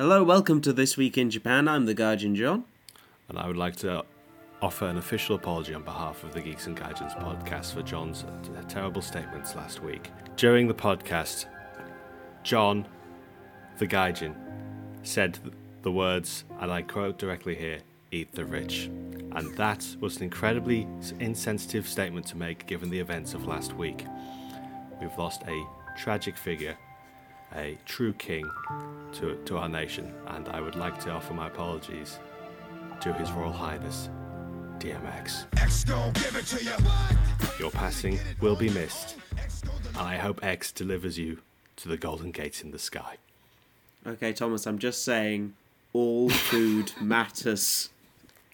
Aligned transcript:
Hello, 0.00 0.22
welcome 0.22 0.60
to 0.60 0.72
This 0.72 0.96
Week 0.96 1.18
in 1.18 1.28
Japan. 1.28 1.66
I'm 1.66 1.84
the 1.84 1.92
Gaijin 1.92 2.36
John. 2.36 2.62
And 3.28 3.36
I 3.36 3.48
would 3.48 3.56
like 3.56 3.74
to 3.78 4.04
offer 4.62 4.86
an 4.86 4.96
official 4.96 5.34
apology 5.34 5.74
on 5.74 5.82
behalf 5.82 6.22
of 6.22 6.32
the 6.32 6.40
Geeks 6.40 6.68
and 6.68 6.76
Gaijins 6.76 7.20
podcast 7.20 7.74
for 7.74 7.82
John's 7.82 8.24
terrible 8.68 9.02
statements 9.02 9.56
last 9.56 9.82
week. 9.82 10.12
During 10.36 10.68
the 10.68 10.74
podcast, 10.74 11.46
John, 12.44 12.86
the 13.78 13.88
Gaijin, 13.88 14.36
said 15.02 15.36
the 15.82 15.90
words, 15.90 16.44
and 16.60 16.70
I 16.70 16.82
quote 16.82 17.18
directly 17.18 17.56
here, 17.56 17.80
eat 18.12 18.30
the 18.30 18.44
rich. 18.44 18.84
And 19.32 19.52
that 19.56 19.84
was 19.98 20.18
an 20.18 20.22
incredibly 20.22 20.86
insensitive 21.18 21.88
statement 21.88 22.24
to 22.26 22.36
make 22.36 22.68
given 22.68 22.88
the 22.88 23.00
events 23.00 23.34
of 23.34 23.48
last 23.48 23.74
week. 23.74 24.06
We've 25.00 25.18
lost 25.18 25.42
a 25.48 25.66
tragic 25.96 26.36
figure 26.36 26.78
a 27.54 27.78
true 27.86 28.12
king 28.14 28.48
to, 29.12 29.36
to 29.44 29.56
our 29.58 29.68
nation, 29.68 30.12
and 30.28 30.48
I 30.48 30.60
would 30.60 30.74
like 30.74 30.98
to 31.00 31.10
offer 31.10 31.34
my 31.34 31.46
apologies 31.48 32.18
to 33.00 33.12
His 33.12 33.30
Royal 33.32 33.52
Highness, 33.52 34.10
DMX. 34.78 35.46
Your 37.58 37.70
passing 37.70 38.18
will 38.40 38.56
be 38.56 38.68
missed, 38.70 39.16
and 39.96 39.96
I 39.96 40.16
hope 40.16 40.44
X 40.44 40.72
delivers 40.72 41.18
you 41.18 41.38
to 41.76 41.88
the 41.88 41.96
golden 41.96 42.30
gates 42.30 42.62
in 42.62 42.70
the 42.70 42.78
sky. 42.78 43.16
Okay, 44.06 44.32
Thomas, 44.32 44.66
I'm 44.66 44.78
just 44.78 45.04
saying 45.04 45.54
all 45.92 46.30
food 46.30 46.92
matters. 47.00 47.90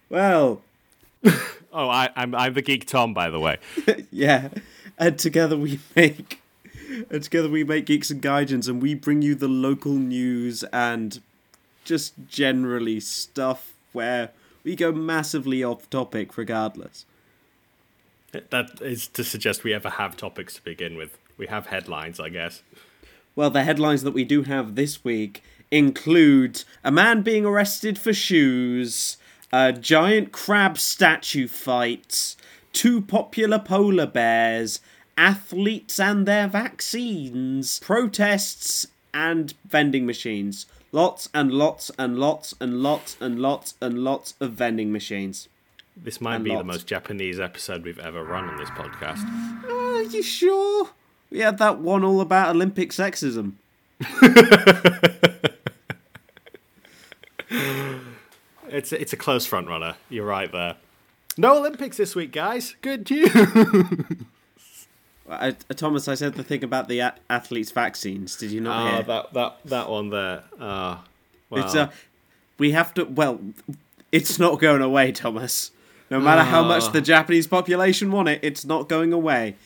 Well. 0.08 0.62
oh, 1.24 1.88
I, 1.88 2.10
I'm, 2.16 2.34
I'm 2.34 2.52
the 2.52 2.62
geek 2.62 2.86
Tom, 2.86 3.14
by 3.14 3.30
the 3.30 3.40
way. 3.40 3.58
yeah, 4.10 4.48
and 4.98 5.18
together 5.18 5.56
we 5.56 5.80
make 5.96 6.40
and 7.10 7.22
together 7.22 7.48
we 7.48 7.64
make 7.64 7.86
Geeks 7.86 8.10
and 8.10 8.22
Gaijins 8.22 8.68
and 8.68 8.82
we 8.82 8.94
bring 8.94 9.22
you 9.22 9.34
the 9.34 9.48
local 9.48 9.92
news 9.92 10.64
and 10.64 11.20
just 11.84 12.14
generally 12.28 13.00
stuff 13.00 13.72
where 13.92 14.30
we 14.62 14.74
go 14.74 14.92
massively 14.92 15.62
off 15.62 15.88
topic 15.90 16.36
regardless. 16.36 17.04
That 18.32 18.80
is 18.80 19.06
to 19.08 19.22
suggest 19.22 19.62
we 19.62 19.72
ever 19.72 19.90
have 19.90 20.16
topics 20.16 20.54
to 20.54 20.62
begin 20.62 20.96
with. 20.96 21.18
We 21.36 21.46
have 21.46 21.66
headlines, 21.66 22.18
I 22.18 22.30
guess. 22.30 22.62
Well, 23.36 23.50
the 23.50 23.64
headlines 23.64 24.02
that 24.02 24.14
we 24.14 24.24
do 24.24 24.42
have 24.42 24.74
this 24.74 25.04
week 25.04 25.42
include 25.70 26.64
a 26.82 26.90
man 26.90 27.22
being 27.22 27.44
arrested 27.44 27.98
for 27.98 28.12
shoes, 28.12 29.16
a 29.52 29.72
giant 29.72 30.32
crab 30.32 30.78
statue 30.78 31.48
fight, 31.48 32.36
two 32.72 33.00
popular 33.00 33.58
polar 33.58 34.06
bears, 34.06 34.80
athletes 35.16 35.98
and 35.98 36.26
their 36.26 36.48
vaccines, 36.48 37.78
protests 37.80 38.86
and 39.12 39.54
vending 39.64 40.06
machines. 40.06 40.66
Lots 40.92 41.28
and 41.34 41.52
lots 41.52 41.90
and 41.98 42.18
lots 42.18 42.54
and 42.60 42.82
lots 42.82 43.16
and 43.20 43.40
lots 43.40 43.74
and 43.80 43.98
lots 44.04 44.34
of 44.40 44.52
vending 44.52 44.92
machines. 44.92 45.48
This 45.96 46.20
might 46.20 46.36
and 46.36 46.44
be 46.44 46.50
lots. 46.50 46.60
the 46.60 46.64
most 46.64 46.86
Japanese 46.86 47.38
episode 47.40 47.84
we've 47.84 47.98
ever 47.98 48.24
run 48.24 48.48
on 48.48 48.56
this 48.56 48.70
podcast. 48.70 49.24
Are 49.70 50.02
you 50.02 50.22
sure? 50.22 50.90
We 51.30 51.40
had 51.40 51.58
that 51.58 51.78
one 51.78 52.04
all 52.04 52.20
about 52.20 52.54
Olympic 52.54 52.90
sexism. 52.90 53.54
it's 58.68 58.92
it's 58.92 59.12
a 59.12 59.16
close 59.16 59.46
front 59.46 59.68
runner. 59.68 59.94
You're 60.08 60.26
right 60.26 60.50
there. 60.50 60.76
No 61.36 61.58
Olympics 61.58 61.96
this 61.96 62.14
week, 62.14 62.32
guys. 62.32 62.76
Good 62.82 63.10
news. 63.10 63.32
I, 65.28 65.52
Thomas, 65.52 66.06
I 66.06 66.14
said 66.14 66.34
the 66.34 66.44
thing 66.44 66.62
about 66.62 66.88
the 66.88 66.98
a- 66.98 67.14
athletes' 67.30 67.70
vaccines. 67.70 68.36
Did 68.36 68.50
you 68.50 68.60
not 68.60 68.82
oh, 68.82 68.94
hear? 68.94 69.02
that 69.04 69.32
that 69.32 69.56
that 69.64 69.90
one 69.90 70.10
there. 70.10 70.44
Uh, 70.58 70.98
well. 71.50 71.64
It's 71.64 71.74
uh, 71.74 71.90
we 72.58 72.72
have 72.72 72.92
to. 72.94 73.04
Well, 73.04 73.40
it's 74.12 74.38
not 74.38 74.60
going 74.60 74.82
away, 74.82 75.12
Thomas. 75.12 75.70
No 76.10 76.20
matter 76.20 76.42
uh, 76.42 76.44
how 76.44 76.62
much 76.62 76.92
the 76.92 76.98
ah. 76.98 77.02
Japanese 77.02 77.46
population 77.46 78.12
want 78.12 78.28
it, 78.28 78.40
it's 78.42 78.64
not 78.64 78.88
going 78.88 79.12
away. 79.12 79.56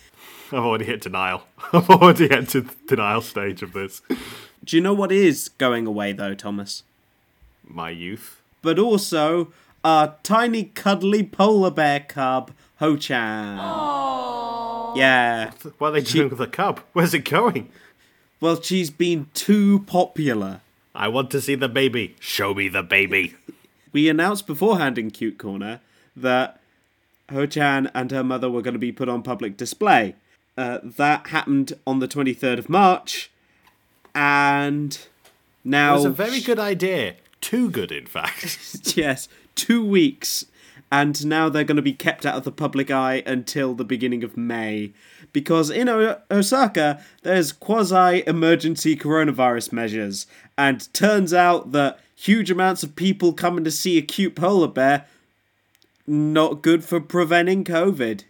I've 0.52 0.64
already 0.64 0.84
hit 0.84 1.02
denial. 1.02 1.42
I've 1.72 1.90
already 1.90 2.30
entered 2.30 2.68
the 2.68 2.96
denial 2.96 3.20
stage 3.20 3.62
of 3.62 3.72
this. 3.72 4.00
Do 4.64 4.76
you 4.76 4.82
know 4.82 4.94
what 4.94 5.12
is 5.12 5.48
going 5.50 5.86
away 5.86 6.12
though, 6.12 6.34
Thomas? 6.34 6.84
My 7.66 7.90
youth. 7.90 8.40
But 8.62 8.78
also 8.78 9.52
a 9.84 10.12
tiny 10.22 10.64
cuddly 10.64 11.22
polar 11.22 11.70
bear 11.70 12.00
cub, 12.00 12.52
Ho-chan. 12.78 13.58
Yeah. 14.98 15.52
What 15.78 15.88
are 15.88 15.92
they 15.92 16.00
doing 16.02 16.28
with 16.28 16.38
the 16.38 16.46
cub? 16.46 16.80
Where's 16.92 17.14
it 17.14 17.24
going? 17.24 17.70
Well, 18.40 18.60
she's 18.60 18.90
been 18.90 19.28
too 19.34 19.80
popular. 19.80 20.60
I 20.94 21.08
want 21.08 21.30
to 21.32 21.40
see 21.40 21.54
the 21.54 21.68
baby. 21.68 22.16
Show 22.20 22.54
me 22.54 22.68
the 22.68 22.82
baby. 22.82 23.34
we 23.92 24.08
announced 24.08 24.46
beforehand 24.46 24.98
in 24.98 25.10
Cute 25.10 25.38
Corner 25.38 25.80
that 26.16 26.60
Ho-chan 27.30 27.90
and 27.94 28.10
her 28.10 28.24
mother 28.24 28.50
were 28.50 28.62
going 28.62 28.74
to 28.74 28.78
be 28.78 28.92
put 28.92 29.08
on 29.08 29.22
public 29.22 29.56
display. 29.56 30.16
Uh, 30.56 30.78
that 30.82 31.28
happened 31.28 31.72
on 31.86 32.00
the 32.00 32.08
23rd 32.08 32.58
of 32.58 32.68
March, 32.68 33.30
and 34.12 35.06
now... 35.62 35.92
It 35.92 35.96
was 35.96 36.04
a 36.06 36.10
very 36.10 36.40
good 36.40 36.58
idea. 36.58 37.14
Too 37.40 37.70
good, 37.70 37.92
in 37.92 38.06
fact. 38.06 38.96
yes, 38.96 39.28
two 39.54 39.84
weeks 39.84 40.46
and 40.90 41.26
now 41.26 41.48
they're 41.48 41.64
going 41.64 41.76
to 41.76 41.82
be 41.82 41.92
kept 41.92 42.24
out 42.24 42.36
of 42.36 42.44
the 42.44 42.52
public 42.52 42.90
eye 42.90 43.22
until 43.26 43.74
the 43.74 43.84
beginning 43.84 44.24
of 44.24 44.36
May. 44.36 44.92
Because 45.32 45.70
in 45.70 45.88
o- 45.88 46.20
Osaka, 46.30 47.02
there's 47.22 47.52
quasi 47.52 48.22
emergency 48.26 48.96
coronavirus 48.96 49.72
measures, 49.72 50.26
and 50.56 50.92
turns 50.94 51.34
out 51.34 51.72
that 51.72 51.98
huge 52.14 52.50
amounts 52.50 52.82
of 52.82 52.96
people 52.96 53.32
coming 53.32 53.64
to 53.64 53.70
see 53.70 53.98
a 53.98 54.02
cute 54.02 54.34
polar 54.34 54.68
bear 54.68 55.06
not 56.08 56.62
good 56.62 56.82
for 56.84 57.00
preventing 57.00 57.64
COVID. 57.64 58.24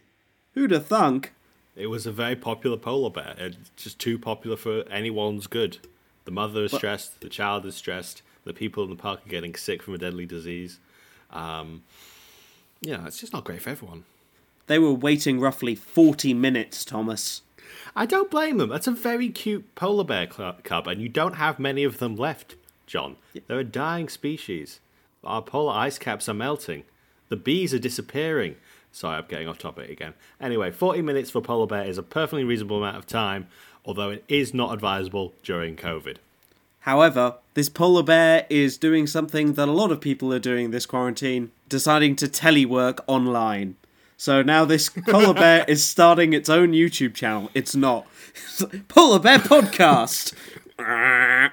Who'd 0.54 0.72
have 0.72 0.86
thunk? 0.86 1.32
It 1.76 1.86
was 1.86 2.06
a 2.06 2.12
very 2.12 2.34
popular 2.34 2.76
polar 2.76 3.10
bear. 3.10 3.34
It's 3.38 3.70
just 3.76 4.00
too 4.00 4.18
popular 4.18 4.56
for 4.56 4.82
anyone's 4.90 5.46
good. 5.46 5.78
The 6.24 6.32
mother 6.32 6.64
is 6.64 6.72
stressed, 6.72 7.20
the 7.20 7.28
child 7.28 7.64
is 7.64 7.76
stressed, 7.76 8.22
the 8.44 8.52
people 8.52 8.82
in 8.82 8.90
the 8.90 8.96
park 8.96 9.24
are 9.24 9.30
getting 9.30 9.54
sick 9.54 9.82
from 9.82 9.94
a 9.94 9.98
deadly 9.98 10.26
disease. 10.26 10.80
Um, 11.30 11.84
yeah, 12.80 13.06
it's 13.06 13.20
just 13.20 13.32
not 13.32 13.44
great 13.44 13.62
for 13.62 13.70
everyone. 13.70 14.04
They 14.66 14.78
were 14.78 14.92
waiting 14.92 15.40
roughly 15.40 15.74
40 15.74 16.34
minutes, 16.34 16.84
Thomas. 16.84 17.42
I 17.96 18.06
don't 18.06 18.30
blame 18.30 18.58
them. 18.58 18.68
That's 18.68 18.86
a 18.86 18.92
very 18.92 19.30
cute 19.30 19.74
polar 19.74 20.04
bear 20.04 20.26
cub, 20.26 20.86
and 20.86 21.00
you 21.00 21.08
don't 21.08 21.36
have 21.36 21.58
many 21.58 21.84
of 21.84 21.98
them 21.98 22.16
left, 22.16 22.54
John. 22.86 23.16
They're 23.46 23.60
a 23.60 23.64
dying 23.64 24.08
species. 24.08 24.80
Our 25.24 25.42
polar 25.42 25.74
ice 25.74 25.98
caps 25.98 26.28
are 26.28 26.34
melting. 26.34 26.84
The 27.28 27.36
bees 27.36 27.74
are 27.74 27.78
disappearing. 27.78 28.56
Sorry, 28.92 29.18
I'm 29.18 29.26
getting 29.26 29.48
off 29.48 29.58
topic 29.58 29.90
again. 29.90 30.14
Anyway, 30.40 30.70
40 30.70 31.02
minutes 31.02 31.30
for 31.30 31.40
polar 31.40 31.66
bear 31.66 31.84
is 31.84 31.98
a 31.98 32.02
perfectly 32.02 32.44
reasonable 32.44 32.78
amount 32.78 32.96
of 32.96 33.06
time, 33.06 33.48
although 33.84 34.10
it 34.10 34.24
is 34.28 34.54
not 34.54 34.72
advisable 34.72 35.34
during 35.42 35.76
COVID. 35.76 36.16
However, 36.80 37.34
this 37.54 37.68
polar 37.68 38.02
bear 38.02 38.46
is 38.48 38.78
doing 38.78 39.06
something 39.06 39.54
that 39.54 39.68
a 39.68 39.72
lot 39.72 39.90
of 39.90 40.00
people 40.00 40.32
are 40.32 40.38
doing 40.38 40.70
this 40.70 40.86
quarantine, 40.86 41.50
deciding 41.68 42.16
to 42.16 42.26
telework 42.26 43.00
online. 43.06 43.76
So 44.16 44.42
now 44.42 44.64
this 44.64 44.88
polar 45.08 45.34
bear 45.34 45.64
is 45.68 45.86
starting 45.86 46.32
its 46.32 46.48
own 46.48 46.72
YouTube 46.72 47.14
channel. 47.14 47.50
It's 47.54 47.74
not. 47.74 48.06
polar 48.88 49.18
Bear 49.18 49.38
Podcast. 49.38 50.34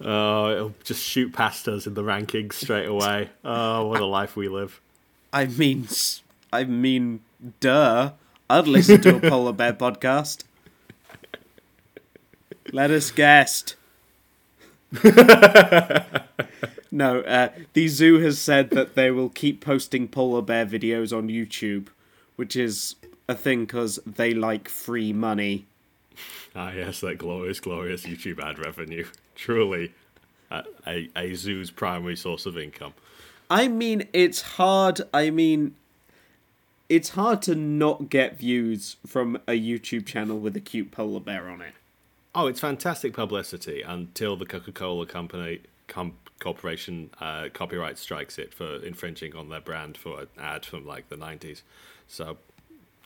oh, 0.00 0.50
it'll 0.50 0.74
just 0.84 1.02
shoot 1.02 1.32
past 1.32 1.68
us 1.68 1.86
in 1.86 1.94
the 1.94 2.02
rankings 2.02 2.54
straight 2.54 2.86
away. 2.86 3.30
Oh, 3.44 3.86
what 3.86 4.00
a 4.00 4.06
life 4.06 4.36
we 4.36 4.48
live. 4.48 4.80
I 5.32 5.46
mean, 5.46 5.88
I 6.52 6.64
mean, 6.64 7.20
duh. 7.60 8.12
I'd 8.48 8.68
listen 8.68 9.00
to 9.02 9.16
a 9.16 9.20
polar 9.20 9.52
bear 9.52 9.72
podcast. 9.72 10.44
Let 12.72 12.90
us 12.90 13.10
guest. 13.10 13.76
no, 16.90 17.20
uh, 17.20 17.48
the 17.72 17.88
zoo 17.88 18.20
has 18.20 18.38
said 18.38 18.70
that 18.70 18.94
they 18.94 19.10
will 19.10 19.28
keep 19.28 19.60
posting 19.60 20.08
polar 20.08 20.42
bear 20.42 20.64
videos 20.66 21.16
on 21.16 21.28
YouTube, 21.28 21.88
which 22.36 22.56
is 22.56 22.94
a 23.28 23.34
thing 23.34 23.64
because 23.64 23.98
they 24.06 24.32
like 24.32 24.68
free 24.68 25.12
money. 25.12 25.66
Ah, 26.54 26.72
yes, 26.72 27.00
that 27.00 27.18
glorious, 27.18 27.60
glorious 27.60 28.06
YouTube 28.06 28.40
ad 28.42 28.58
revenue. 28.58 29.06
Truly 29.34 29.92
a, 30.50 30.64
a, 30.86 31.10
a 31.16 31.34
zoo's 31.34 31.70
primary 31.70 32.16
source 32.16 32.46
of 32.46 32.56
income. 32.56 32.94
I 33.50 33.68
mean, 33.68 34.08
it's 34.12 34.40
hard. 34.42 35.02
I 35.12 35.30
mean, 35.30 35.74
it's 36.88 37.10
hard 37.10 37.42
to 37.42 37.54
not 37.54 38.08
get 38.08 38.38
views 38.38 38.96
from 39.06 39.36
a 39.46 39.52
YouTube 39.52 40.06
channel 40.06 40.38
with 40.38 40.56
a 40.56 40.60
cute 40.60 40.90
polar 40.90 41.20
bear 41.20 41.48
on 41.48 41.60
it. 41.60 41.74
Oh, 42.38 42.46
it's 42.48 42.60
fantastic 42.60 43.14
publicity 43.14 43.80
until 43.80 44.36
the 44.36 44.44
Coca 44.44 44.70
Cola 44.70 45.06
company 45.06 45.60
com- 45.88 46.18
corporation 46.38 47.08
uh, 47.18 47.48
copyright 47.52 47.96
strikes 47.96 48.38
it 48.38 48.52
for 48.52 48.76
infringing 48.84 49.34
on 49.34 49.48
their 49.48 49.62
brand 49.62 49.96
for 49.96 50.20
an 50.20 50.28
ad 50.38 50.66
from 50.66 50.86
like 50.86 51.08
the 51.08 51.16
nineties. 51.16 51.62
So, 52.06 52.36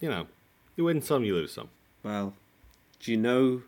you 0.01 0.09
know, 0.09 0.27
you 0.75 0.83
win 0.83 1.01
some, 1.01 1.23
you 1.23 1.35
lose 1.35 1.53
some. 1.53 1.69
Well, 2.03 2.35
do 2.99 3.13
you 3.13 3.17
know 3.17 3.63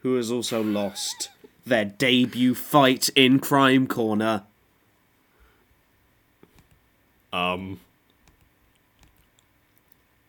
who 0.00 0.16
has 0.16 0.32
also 0.32 0.62
lost 0.62 1.30
their 1.64 1.84
debut 1.84 2.54
fight 2.54 3.08
in 3.14 3.38
Crime 3.38 3.86
Corner. 3.86 4.44
Um, 7.32 7.78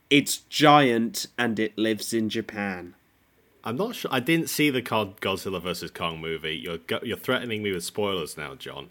It's 0.10 0.38
giant 0.38 1.27
and 1.38 1.60
it 1.60 1.77
lives 1.77 2.13
in 2.13 2.30
Japan. 2.30 2.95
I'm 3.64 3.78
not 3.78 3.96
sure. 3.96 4.12
I 4.14 4.20
didn't 4.20 4.50
see 4.50 4.70
the 4.70 4.82
Godzilla 4.82 5.62
vs 5.62 5.92
Kong 5.92 6.20
movie. 6.20 6.56
You're 6.56 6.80
you're 7.04 7.18
threatening 7.18 7.64
me 7.64 7.72
with 7.72 7.84
spoilers 7.84 8.38
now, 8.38 8.56
John. 8.56 8.90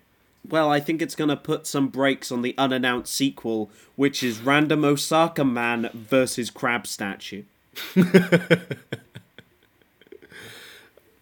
Well, 0.48 0.70
I 0.70 0.80
think 0.80 1.02
it's 1.02 1.14
going 1.14 1.28
to 1.28 1.36
put 1.36 1.66
some 1.66 1.88
brakes 1.88 2.32
on 2.32 2.42
the 2.42 2.54
unannounced 2.56 3.12
sequel, 3.14 3.70
which 3.96 4.22
is 4.22 4.40
Random 4.40 4.84
Osaka 4.84 5.44
Man 5.44 5.90
versus 5.92 6.48
Crab 6.48 6.86
Statue. 6.86 7.42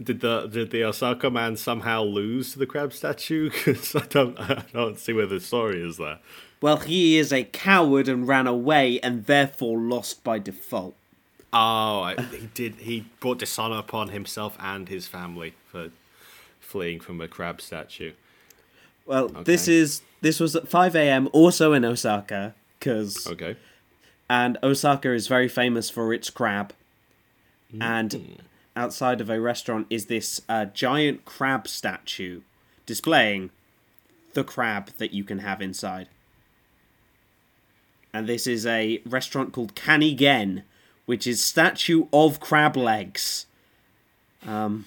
Did 0.03 0.21
the 0.21 0.47
did 0.47 0.71
the 0.71 0.85
Osaka 0.85 1.31
man 1.31 1.57
somehow 1.57 2.03
lose 2.03 2.53
to 2.53 2.59
the 2.59 2.67
crab 2.67 2.93
statue? 2.93 3.51
Because 3.65 3.97
I 3.97 4.07
don't 4.07 4.39
I 4.41 4.65
don't 4.73 4.99
see 4.99 5.13
where 5.13 5.27
the 5.27 5.41
story 5.41 5.83
is 5.83 5.97
there. 5.97 6.19
Well, 6.61 6.79
he 6.79 7.19
is 7.19 7.33
a 7.33 7.45
coward 7.45 8.09
and 8.09 8.29
ran 8.29 8.47
away 8.47 9.01
and 9.01 9.27
therefore 9.27 9.79
lost 9.79 10.23
by 10.23 10.39
default. 10.39 10.97
Oh, 11.53 12.15
he 12.33 12.49
did. 12.55 12.75
He 12.77 13.07
brought 13.21 13.39
dishonor 13.39 13.79
upon 13.79 14.09
himself 14.09 14.57
and 14.61 14.89
his 14.89 15.07
family 15.07 15.55
for 15.71 15.91
fleeing 16.61 17.01
from 17.01 17.21
a 17.21 17.29
crab 17.29 17.61
statue. 17.61 18.13
Well, 19.07 19.29
this 19.29 19.69
is 19.69 20.03
this 20.21 20.41
was 20.41 20.57
at 20.57 20.69
5 20.69 20.97
a.m. 20.97 21.29
also 21.33 21.73
in 21.73 21.85
Osaka 21.85 22.55
cuz 22.81 23.27
Okay. 23.29 23.57
and 24.29 24.59
Osaka 24.63 25.13
is 25.13 25.29
very 25.29 25.49
famous 25.49 25.89
for 25.91 26.13
its 26.13 26.29
crab. 26.31 26.73
And 27.81 28.43
outside 28.75 29.21
of 29.21 29.29
a 29.31 29.41
restaurant 29.41 29.87
is 29.91 30.07
this 30.07 30.41
uh, 30.49 30.65
giant 30.67 31.25
crab 31.25 31.69
statue 31.69 32.41
displaying 32.87 33.51
the 34.35 34.45
crab 34.45 34.91
that 34.99 35.13
you 35.13 35.25
can 35.25 35.41
have 35.41 35.61
inside. 35.63 36.09
And 38.13 38.27
this 38.27 38.47
is 38.47 38.65
a 38.67 39.01
restaurant 39.05 39.53
called 39.53 39.75
Kanigen, 39.75 40.63
which 41.07 41.27
is 41.27 41.43
statue 41.43 42.07
of 42.13 42.39
crab 42.41 42.77
legs. 42.77 43.47
Um, 44.47 44.85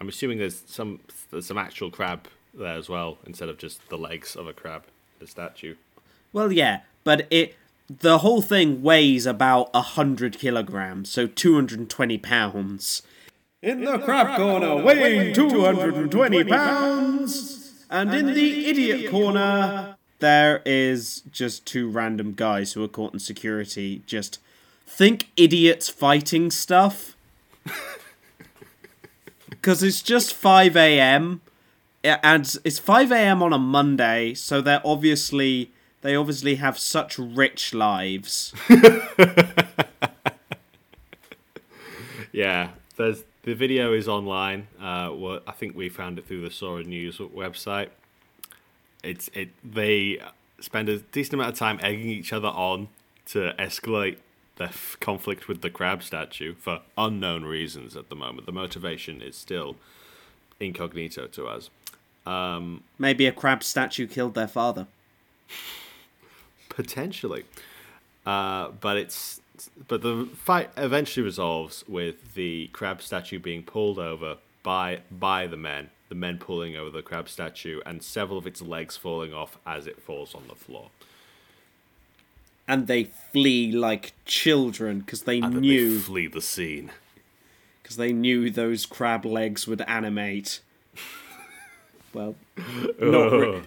I'm 0.00 0.08
assuming 0.08 0.38
there's 0.38 0.62
some 0.66 1.00
there's 1.30 1.46
some 1.46 1.58
actual 1.58 1.90
crab 1.90 2.28
there 2.54 2.76
as 2.76 2.88
well, 2.88 3.18
instead 3.26 3.48
of 3.48 3.58
just 3.58 3.86
the 3.88 3.98
legs 3.98 4.36
of 4.36 4.46
a 4.46 4.52
crab, 4.52 4.84
the 5.18 5.26
statue. 5.26 5.74
Well, 6.32 6.52
yeah, 6.52 6.80
but 7.04 7.26
it 7.30 7.56
the 7.88 8.18
whole 8.18 8.42
thing 8.42 8.82
weighs 8.82 9.26
about 9.26 9.70
a 9.74 9.82
hundred 9.82 10.38
kilograms, 10.38 11.10
so 11.10 11.26
two 11.26 11.54
hundred 11.54 11.80
and 11.80 11.90
twenty 11.90 12.18
pounds. 12.18 13.02
In 13.60 13.84
the 13.84 13.98
crab 13.98 14.36
corner, 14.36 14.76
weighing 14.76 15.34
two 15.34 15.64
hundred 15.64 15.94
and 15.94 16.10
twenty 16.12 16.44
pounds, 16.44 17.84
and 17.90 18.14
in 18.14 18.26
the 18.26 18.66
idiot 18.66 19.10
corner, 19.10 19.96
there 20.20 20.62
is 20.66 21.22
just 21.30 21.66
two 21.66 21.88
random 21.88 22.34
guys 22.34 22.72
who 22.72 22.82
are 22.84 22.88
caught 22.88 23.12
in 23.12 23.18
security. 23.18 24.02
Just 24.06 24.38
think 24.86 25.28
idiots 25.36 25.88
fighting 25.88 26.50
stuff, 26.50 27.16
because 29.50 29.82
it's 29.82 30.02
just 30.02 30.34
five 30.34 30.76
a.m. 30.76 31.40
Yeah, 32.04 32.20
and 32.22 32.56
it's 32.64 32.78
5 32.78 33.10
a.m. 33.10 33.42
on 33.42 33.52
a 33.52 33.58
Monday, 33.58 34.32
so 34.32 34.60
they're 34.60 34.80
obviously 34.84 35.72
they 36.00 36.14
obviously 36.14 36.54
have 36.54 36.78
such 36.78 37.18
rich 37.18 37.74
lives. 37.74 38.54
Yeah, 42.32 42.70
there's 42.96 43.24
the 43.42 43.54
video 43.54 43.92
is 43.92 44.06
online. 44.06 44.68
Uh, 44.80 45.10
well, 45.12 45.40
I 45.46 45.52
think 45.52 45.74
we 45.74 45.88
found 45.88 46.18
it 46.18 46.26
through 46.28 46.42
the 46.42 46.50
Sora 46.50 46.84
News 46.84 47.18
website. 47.18 47.88
It's 49.02 49.28
it. 49.34 49.50
They 49.64 50.20
spend 50.60 50.88
a 50.88 50.98
decent 50.98 51.34
amount 51.34 51.52
of 51.52 51.58
time 51.58 51.78
egging 51.82 52.08
each 52.08 52.32
other 52.32 52.48
on 52.48 52.88
to 53.26 53.54
escalate 53.58 54.16
the 54.56 54.64
f- 54.64 54.96
conflict 55.00 55.46
with 55.46 55.62
the 55.62 55.70
crab 55.70 56.02
statue 56.02 56.54
for 56.54 56.80
unknown 56.96 57.44
reasons 57.44 57.96
at 57.96 58.08
the 58.08 58.16
moment. 58.16 58.46
The 58.46 58.52
motivation 58.52 59.22
is 59.22 59.36
still 59.36 59.76
incognito 60.58 61.26
to 61.28 61.46
us. 61.46 61.70
Maybe 62.98 63.26
a 63.26 63.32
crab 63.32 63.62
statue 63.62 64.06
killed 64.06 64.34
their 64.34 64.48
father. 64.48 64.88
potentially. 66.78 67.44
Uh, 68.24 68.68
but 68.80 68.96
it's 68.96 69.40
but 69.88 70.02
the 70.02 70.28
fight 70.34 70.70
eventually 70.76 71.24
resolves 71.24 71.84
with 71.88 72.34
the 72.34 72.68
crab 72.68 73.02
statue 73.02 73.38
being 73.38 73.62
pulled 73.62 73.98
over 73.98 74.36
by 74.62 75.00
by 75.10 75.46
the 75.46 75.56
men, 75.56 75.90
the 76.08 76.14
men 76.14 76.38
pulling 76.38 76.76
over 76.76 76.90
the 76.90 77.02
crab 77.02 77.28
statue, 77.28 77.80
and 77.86 78.02
several 78.02 78.38
of 78.38 78.46
its 78.46 78.62
legs 78.62 78.96
falling 78.96 79.32
off 79.34 79.58
as 79.66 79.86
it 79.86 80.00
falls 80.00 80.34
on 80.34 80.44
the 80.48 80.54
floor. 80.54 80.90
And 82.66 82.86
they 82.86 83.04
flee 83.04 83.72
like 83.72 84.12
children 84.26 85.00
because 85.00 85.22
they 85.22 85.40
And 85.40 85.60
knew 85.60 85.94
they 85.94 86.00
flee 86.00 86.26
the 86.26 86.42
scene. 86.42 86.90
because 87.82 87.96
they 87.96 88.12
knew 88.12 88.50
those 88.50 88.84
crab 88.86 89.24
legs 89.24 89.66
would 89.66 89.80
animate. 89.82 90.60
Well, 92.12 92.36
not 93.00 93.32
re- 93.32 93.62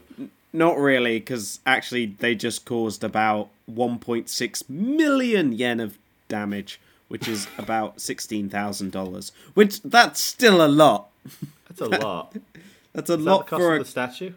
not 0.54 0.78
really, 0.78 1.20
because 1.20 1.60
actually 1.66 2.08
they 2.08 2.36
just 2.36 2.66
caused 2.66 3.04
about 3.04 3.50
1.6 3.72 4.70
million 4.70 5.52
yen 5.54 5.80
of 5.80 5.98
damage, 6.28 6.80
which 7.12 7.28
is 7.28 7.48
about 7.58 8.00
sixteen 8.00 8.50
thousand 8.50 8.92
dollars. 8.92 9.32
Which 9.54 9.82
that's 9.82 10.22
still 10.22 10.66
a 10.66 10.70
lot. 10.70 11.10
That's 11.68 11.82
a 11.82 11.86
lot. 11.86 12.36
That's 12.94 13.10
a 13.10 13.16
that 13.16 13.24
lot 13.24 13.48
cost 13.48 13.62
for 13.62 13.76
of 13.76 13.82
a 13.82 13.84
the 13.84 13.90
statue? 13.90 14.34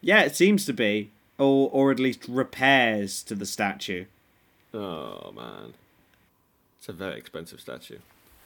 yeah. 0.00 0.22
It 0.22 0.34
seems 0.34 0.66
to 0.66 0.72
be, 0.72 1.10
or 1.38 1.68
or 1.72 1.90
at 1.92 2.00
least 2.00 2.26
repairs 2.28 3.22
to 3.24 3.34
the 3.34 3.46
statue. 3.46 4.06
Oh 4.74 5.32
man, 5.36 5.74
it's 6.78 6.88
a 6.88 6.92
very 6.92 7.16
expensive 7.18 7.60
statue. 7.60 7.98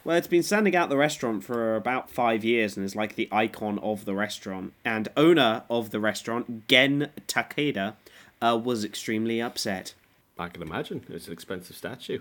Well, 0.04 0.16
it's 0.16 0.26
been 0.26 0.42
standing 0.42 0.74
out 0.74 0.88
the 0.88 0.96
restaurant 0.96 1.44
for 1.44 1.76
about 1.76 2.10
five 2.10 2.42
years 2.44 2.76
and 2.76 2.86
is 2.86 2.96
like 2.96 3.14
the 3.14 3.28
icon 3.30 3.78
of 3.80 4.06
the 4.06 4.14
restaurant. 4.14 4.72
And 4.82 5.08
owner 5.16 5.64
of 5.68 5.90
the 5.90 6.00
restaurant, 6.00 6.66
Gen 6.68 7.10
Takeda, 7.28 7.94
uh, 8.40 8.58
was 8.62 8.82
extremely 8.82 9.42
upset. 9.42 9.92
I 10.38 10.48
can 10.48 10.62
imagine 10.62 11.04
it's 11.10 11.26
an 11.26 11.34
expensive 11.34 11.76
statue. 11.76 12.20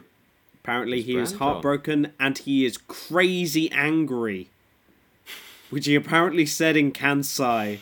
Apparently, 0.63 1.01
he 1.01 1.17
is 1.17 1.33
on. 1.33 1.39
heartbroken 1.39 2.13
and 2.19 2.37
he 2.37 2.65
is 2.65 2.77
crazy 2.77 3.71
angry. 3.71 4.49
Which 5.69 5.85
he 5.85 5.95
apparently 5.95 6.45
said 6.45 6.75
in 6.75 6.91
Kansai, 6.91 7.79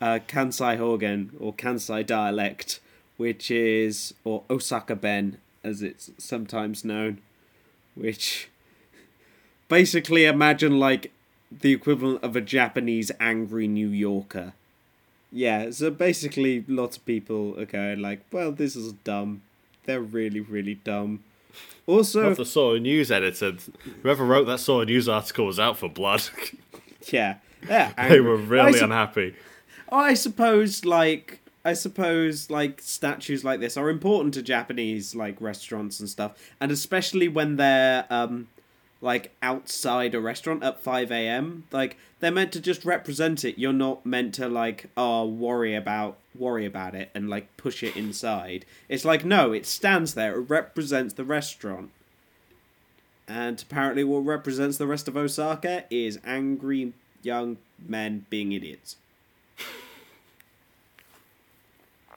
uh, 0.00 0.18
Kansai 0.28 0.78
Hogen, 0.78 1.30
or 1.40 1.54
Kansai 1.54 2.06
dialect, 2.06 2.80
which 3.16 3.50
is, 3.50 4.14
or 4.24 4.42
Osaka 4.50 4.94
Ben, 4.94 5.38
as 5.64 5.82
it's 5.82 6.10
sometimes 6.18 6.84
known. 6.84 7.18
Which 7.94 8.48
basically 9.68 10.26
imagine 10.26 10.78
like 10.78 11.10
the 11.50 11.72
equivalent 11.72 12.22
of 12.22 12.36
a 12.36 12.40
Japanese 12.40 13.10
angry 13.18 13.66
New 13.66 13.88
Yorker. 13.88 14.52
Yeah, 15.30 15.70
so 15.70 15.90
basically, 15.90 16.64
lots 16.68 16.98
of 16.98 17.06
people 17.06 17.58
are 17.58 17.64
going 17.64 18.00
like, 18.00 18.20
well, 18.30 18.52
this 18.52 18.76
is 18.76 18.92
dumb. 18.92 19.42
They're 19.84 20.02
really, 20.02 20.40
really 20.40 20.74
dumb. 20.74 21.24
Also, 21.86 22.28
Not 22.28 22.36
the 22.36 22.44
Sora 22.44 22.78
News 22.78 23.10
editor. 23.10 23.54
Whoever 24.02 24.24
wrote 24.24 24.46
that 24.46 24.60
Sora 24.60 24.84
News 24.86 25.08
article 25.08 25.46
was 25.46 25.58
out 25.58 25.78
for 25.78 25.88
blood. 25.88 26.22
Yeah, 27.10 27.38
yeah. 27.68 27.92
they 28.08 28.20
were 28.20 28.38
I, 28.38 28.42
really 28.42 28.78
unhappy. 28.78 29.34
I 29.90 30.14
suppose, 30.14 30.84
like, 30.84 31.40
I 31.64 31.72
suppose, 31.72 32.48
like, 32.48 32.80
statues 32.80 33.42
like 33.42 33.58
this 33.58 33.76
are 33.76 33.90
important 33.90 34.34
to 34.34 34.42
Japanese 34.42 35.12
like 35.12 35.40
restaurants 35.40 35.98
and 35.98 36.08
stuff, 36.08 36.38
and 36.60 36.70
especially 36.70 37.26
when 37.26 37.56
they're 37.56 38.06
um, 38.08 38.46
like 39.02 39.32
outside 39.42 40.14
a 40.14 40.20
restaurant 40.20 40.62
at 40.62 40.80
five 40.80 41.10
a.m. 41.10 41.64
Like, 41.70 41.98
they're 42.20 42.30
meant 42.30 42.52
to 42.52 42.60
just 42.60 42.84
represent 42.84 43.44
it. 43.44 43.58
You're 43.58 43.72
not 43.72 44.06
meant 44.06 44.32
to 44.34 44.48
like, 44.48 44.88
oh, 44.96 45.26
worry 45.26 45.74
about 45.74 46.16
worry 46.34 46.64
about 46.64 46.94
it 46.94 47.10
and 47.14 47.28
like 47.28 47.54
push 47.58 47.82
it 47.82 47.94
inside. 47.96 48.64
It's 48.88 49.04
like 49.04 49.24
no, 49.24 49.52
it 49.52 49.66
stands 49.66 50.14
there. 50.14 50.38
It 50.38 50.48
represents 50.48 51.14
the 51.14 51.24
restaurant. 51.24 51.90
And 53.28 53.60
apparently, 53.60 54.04
what 54.04 54.20
represents 54.20 54.78
the 54.78 54.86
rest 54.86 55.08
of 55.08 55.16
Osaka 55.16 55.84
is 55.90 56.18
angry 56.24 56.92
young 57.22 57.58
men 57.78 58.26
being 58.30 58.52
idiots. 58.52 58.96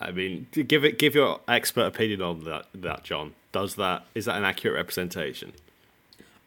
I 0.00 0.10
mean, 0.10 0.46
give 0.52 0.84
it, 0.84 0.98
give 0.98 1.14
your 1.14 1.40
expert 1.46 1.86
opinion 1.86 2.22
on 2.22 2.44
that, 2.44 2.66
that 2.74 3.04
John. 3.04 3.34
Does 3.52 3.74
that 3.76 4.06
is 4.14 4.24
that 4.24 4.36
an 4.36 4.44
accurate 4.44 4.76
representation? 4.76 5.52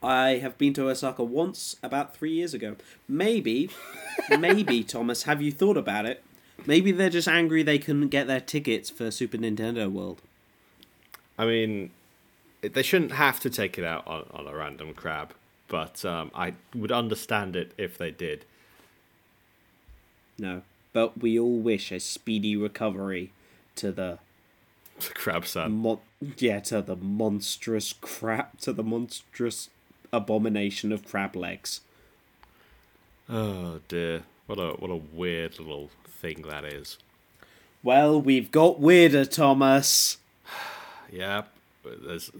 I 0.03 0.37
have 0.37 0.57
been 0.57 0.73
to 0.73 0.89
Osaka 0.89 1.23
once 1.23 1.77
about 1.81 2.15
three 2.15 2.31
years 2.33 2.53
ago. 2.53 2.75
Maybe, 3.07 3.69
maybe, 4.39 4.83
Thomas, 4.83 5.23
have 5.23 5.41
you 5.41 5.51
thought 5.51 5.77
about 5.77 6.05
it? 6.05 6.23
Maybe 6.67 6.91
they're 6.91 7.09
just 7.09 7.27
angry 7.27 7.63
they 7.63 7.79
couldn't 7.79 8.09
get 8.09 8.27
their 8.27 8.39
tickets 8.39 8.89
for 8.89 9.09
Super 9.09 9.37
Nintendo 9.37 9.91
World. 9.91 10.21
I 11.39 11.45
mean, 11.45 11.91
they 12.61 12.83
shouldn't 12.83 13.13
have 13.13 13.39
to 13.41 13.49
take 13.49 13.77
it 13.79 13.83
out 13.83 14.05
on, 14.07 14.25
on 14.31 14.47
a 14.47 14.55
random 14.55 14.93
crab. 14.93 15.33
but 15.67 16.05
um, 16.05 16.29
I 16.35 16.53
would 16.75 16.91
understand 16.91 17.55
it 17.55 17.71
if 17.77 17.97
they 17.97 18.11
did. 18.11 18.45
No, 20.37 20.61
but 20.93 21.19
we 21.21 21.39
all 21.39 21.59
wish 21.59 21.91
a 21.91 21.99
speedy 21.99 22.55
recovery 22.55 23.31
to 23.77 23.91
the 23.91 24.19
Crab 25.13 25.45
son. 25.47 25.71
mon- 25.73 25.99
yeah 26.37 26.59
to 26.61 26.81
the 26.81 26.95
monstrous 26.95 27.93
crap, 27.93 28.59
to 28.61 28.73
the 28.73 28.83
monstrous 28.83 29.69
abomination 30.13 30.91
of 30.91 31.05
crab 31.05 31.35
legs. 31.35 31.81
Oh 33.29 33.79
dear, 33.87 34.23
what 34.47 34.59
a 34.59 34.71
what 34.73 34.91
a 34.91 34.95
weird 34.95 35.59
little 35.59 35.89
thing 36.07 36.43
that 36.47 36.63
is. 36.65 36.97
Well, 37.83 38.19
we've 38.21 38.51
got 38.51 38.79
weirder, 38.79 39.25
Thomas. 39.25 40.17
Yeah, 41.11 41.43
there's, 41.85 42.31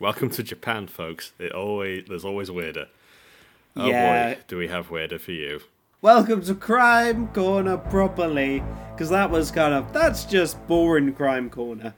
welcome 0.00 0.30
to 0.30 0.42
Japan, 0.42 0.86
folks. 0.86 1.32
It 1.38 1.52
always 1.52 2.06
there's 2.08 2.24
always 2.24 2.50
weirder. 2.50 2.88
Oh 3.76 3.86
Yeah. 3.86 4.34
boy, 4.34 4.40
do 4.48 4.56
we 4.56 4.68
have 4.68 4.90
weirder 4.90 5.18
for 5.18 5.32
you? 5.32 5.60
Welcome 6.00 6.42
to 6.44 6.54
Crime 6.54 7.28
Corner 7.28 7.76
properly, 7.76 8.62
because 8.92 9.10
that 9.10 9.30
was 9.30 9.50
kind 9.50 9.74
of 9.74 9.92
that's 9.92 10.24
just 10.24 10.66
boring 10.66 11.12
Crime 11.12 11.48
Corner. 11.50 11.94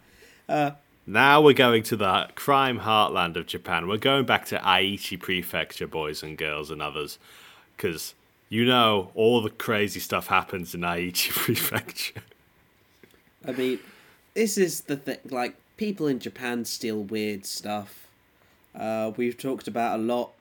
Uh, 0.48 0.72
Now 1.06 1.42
we're 1.42 1.52
going 1.52 1.82
to 1.84 1.96
the 1.96 2.30
crime 2.34 2.80
heartland 2.80 3.36
of 3.36 3.46
Japan. 3.46 3.88
We're 3.88 3.98
going 3.98 4.24
back 4.24 4.46
to 4.46 4.58
Aichi 4.58 5.20
Prefecture, 5.20 5.86
boys 5.86 6.22
and 6.22 6.38
girls 6.38 6.70
and 6.70 6.80
others, 6.80 7.18
because 7.76 8.14
you 8.48 8.64
know 8.64 9.10
all 9.14 9.42
the 9.42 9.50
crazy 9.50 10.00
stuff 10.00 10.28
happens 10.28 10.74
in 10.74 10.80
Aichi 10.80 11.30
Prefecture. 11.34 12.22
I 13.46 13.52
mean, 13.52 13.80
this 14.32 14.56
is 14.56 14.82
the 14.82 14.96
thing. 14.96 15.18
Like, 15.28 15.56
people 15.76 16.06
in 16.06 16.20
Japan 16.20 16.64
steal 16.64 17.02
weird 17.02 17.44
stuff. 17.44 18.06
Uh, 18.74 19.12
we've 19.14 19.36
talked 19.36 19.68
about 19.68 20.00
a 20.00 20.02
lot 20.02 20.32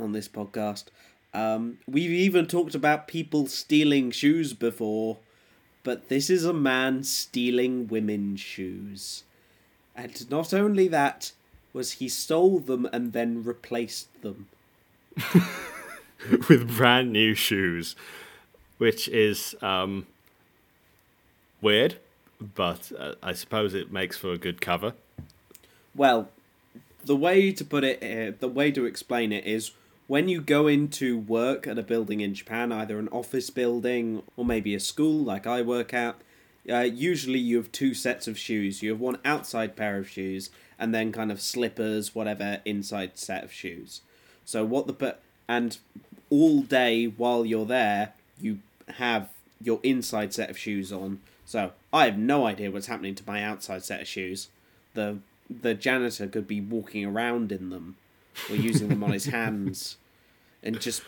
on 0.00 0.10
this 0.10 0.28
podcast. 0.28 0.86
Um, 1.32 1.78
we've 1.86 2.10
even 2.10 2.46
talked 2.46 2.74
about 2.74 3.06
people 3.06 3.46
stealing 3.46 4.10
shoes 4.10 4.52
before, 4.52 5.18
but 5.84 6.08
this 6.08 6.28
is 6.28 6.44
a 6.44 6.52
man 6.52 7.04
stealing 7.04 7.86
women's 7.86 8.40
shoes. 8.40 9.22
And 9.94 10.30
not 10.30 10.54
only 10.54 10.88
that, 10.88 11.32
was 11.72 11.92
he 11.92 12.08
stole 12.08 12.58
them 12.58 12.88
and 12.92 13.12
then 13.12 13.44
replaced 13.44 14.22
them. 14.22 14.48
with 16.48 16.76
brand 16.76 17.12
new 17.12 17.34
shoes, 17.34 17.96
which 18.78 19.08
is 19.08 19.54
um, 19.62 20.06
weird, 21.60 21.96
but 22.54 22.92
uh, 22.98 23.14
I 23.22 23.32
suppose 23.32 23.74
it 23.74 23.92
makes 23.92 24.16
for 24.16 24.32
a 24.32 24.38
good 24.38 24.60
cover. 24.60 24.94
Well, 25.94 26.30
the 27.04 27.16
way 27.16 27.52
to 27.52 27.64
put 27.64 27.84
it, 27.84 28.02
uh, 28.02 28.36
the 28.38 28.48
way 28.48 28.70
to 28.72 28.86
explain 28.86 29.32
it 29.32 29.44
is 29.44 29.72
when 30.06 30.28
you 30.28 30.40
go 30.40 30.66
into 30.66 31.18
work 31.18 31.66
at 31.66 31.78
a 31.78 31.82
building 31.82 32.20
in 32.20 32.34
Japan, 32.34 32.72
either 32.72 32.98
an 32.98 33.08
office 33.08 33.50
building 33.50 34.22
or 34.36 34.44
maybe 34.44 34.74
a 34.74 34.80
school 34.80 35.24
like 35.24 35.46
I 35.46 35.62
work 35.62 35.92
at, 35.94 36.16
uh, 36.70 36.80
usually 36.80 37.38
you 37.38 37.56
have 37.56 37.72
two 37.72 37.94
sets 37.94 38.28
of 38.28 38.38
shoes. 38.38 38.82
You 38.82 38.90
have 38.90 39.00
one 39.00 39.18
outside 39.24 39.76
pair 39.76 39.98
of 39.98 40.08
shoes 40.08 40.50
and 40.78 40.94
then 40.94 41.12
kind 41.12 41.32
of 41.32 41.40
slippers, 41.40 42.14
whatever, 42.14 42.60
inside 42.64 43.18
set 43.18 43.44
of 43.44 43.52
shoes. 43.52 44.00
So 44.44 44.64
what 44.64 44.86
the 44.86 44.92
but 44.92 45.20
and 45.48 45.78
all 46.30 46.62
day 46.62 47.06
while 47.06 47.44
you're 47.44 47.66
there, 47.66 48.12
you 48.40 48.60
have 48.96 49.28
your 49.60 49.80
inside 49.82 50.32
set 50.32 50.50
of 50.50 50.58
shoes 50.58 50.92
on. 50.92 51.20
So 51.44 51.72
I 51.92 52.04
have 52.06 52.18
no 52.18 52.46
idea 52.46 52.70
what's 52.70 52.86
happening 52.86 53.14
to 53.16 53.24
my 53.26 53.42
outside 53.42 53.84
set 53.84 54.02
of 54.02 54.08
shoes. 54.08 54.48
The 54.94 55.18
the 55.50 55.74
janitor 55.74 56.26
could 56.26 56.46
be 56.46 56.60
walking 56.60 57.04
around 57.04 57.52
in 57.52 57.70
them 57.70 57.96
or 58.48 58.56
using 58.56 58.88
them 58.88 59.04
on 59.04 59.12
his 59.12 59.26
hands 59.38 59.96
and 60.62 60.80
just 60.80 61.02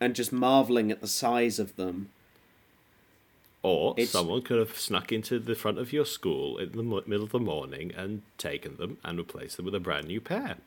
and 0.00 0.14
just 0.14 0.32
marveling 0.32 0.90
at 0.90 1.00
the 1.00 1.06
size 1.06 1.58
of 1.58 1.76
them. 1.76 2.10
Or 3.64 3.94
It's- 3.96 4.10
someone 4.10 4.42
could 4.42 4.58
have 4.58 4.78
snuck 4.78 5.10
into 5.10 5.38
the 5.38 5.54
front 5.54 5.78
of 5.78 5.90
your 5.90 6.04
school 6.04 6.58
in 6.58 6.72
the 6.72 6.82
middle 6.82 7.24
of 7.24 7.30
the 7.30 7.40
morning 7.40 7.92
and 7.96 8.20
taken 8.36 8.76
them 8.76 8.98
and 9.02 9.16
replaced 9.16 9.56
them 9.56 9.64
with 9.64 9.74
a 9.74 9.80
brand 9.80 10.06
new 10.06 10.20
pair. 10.20 10.58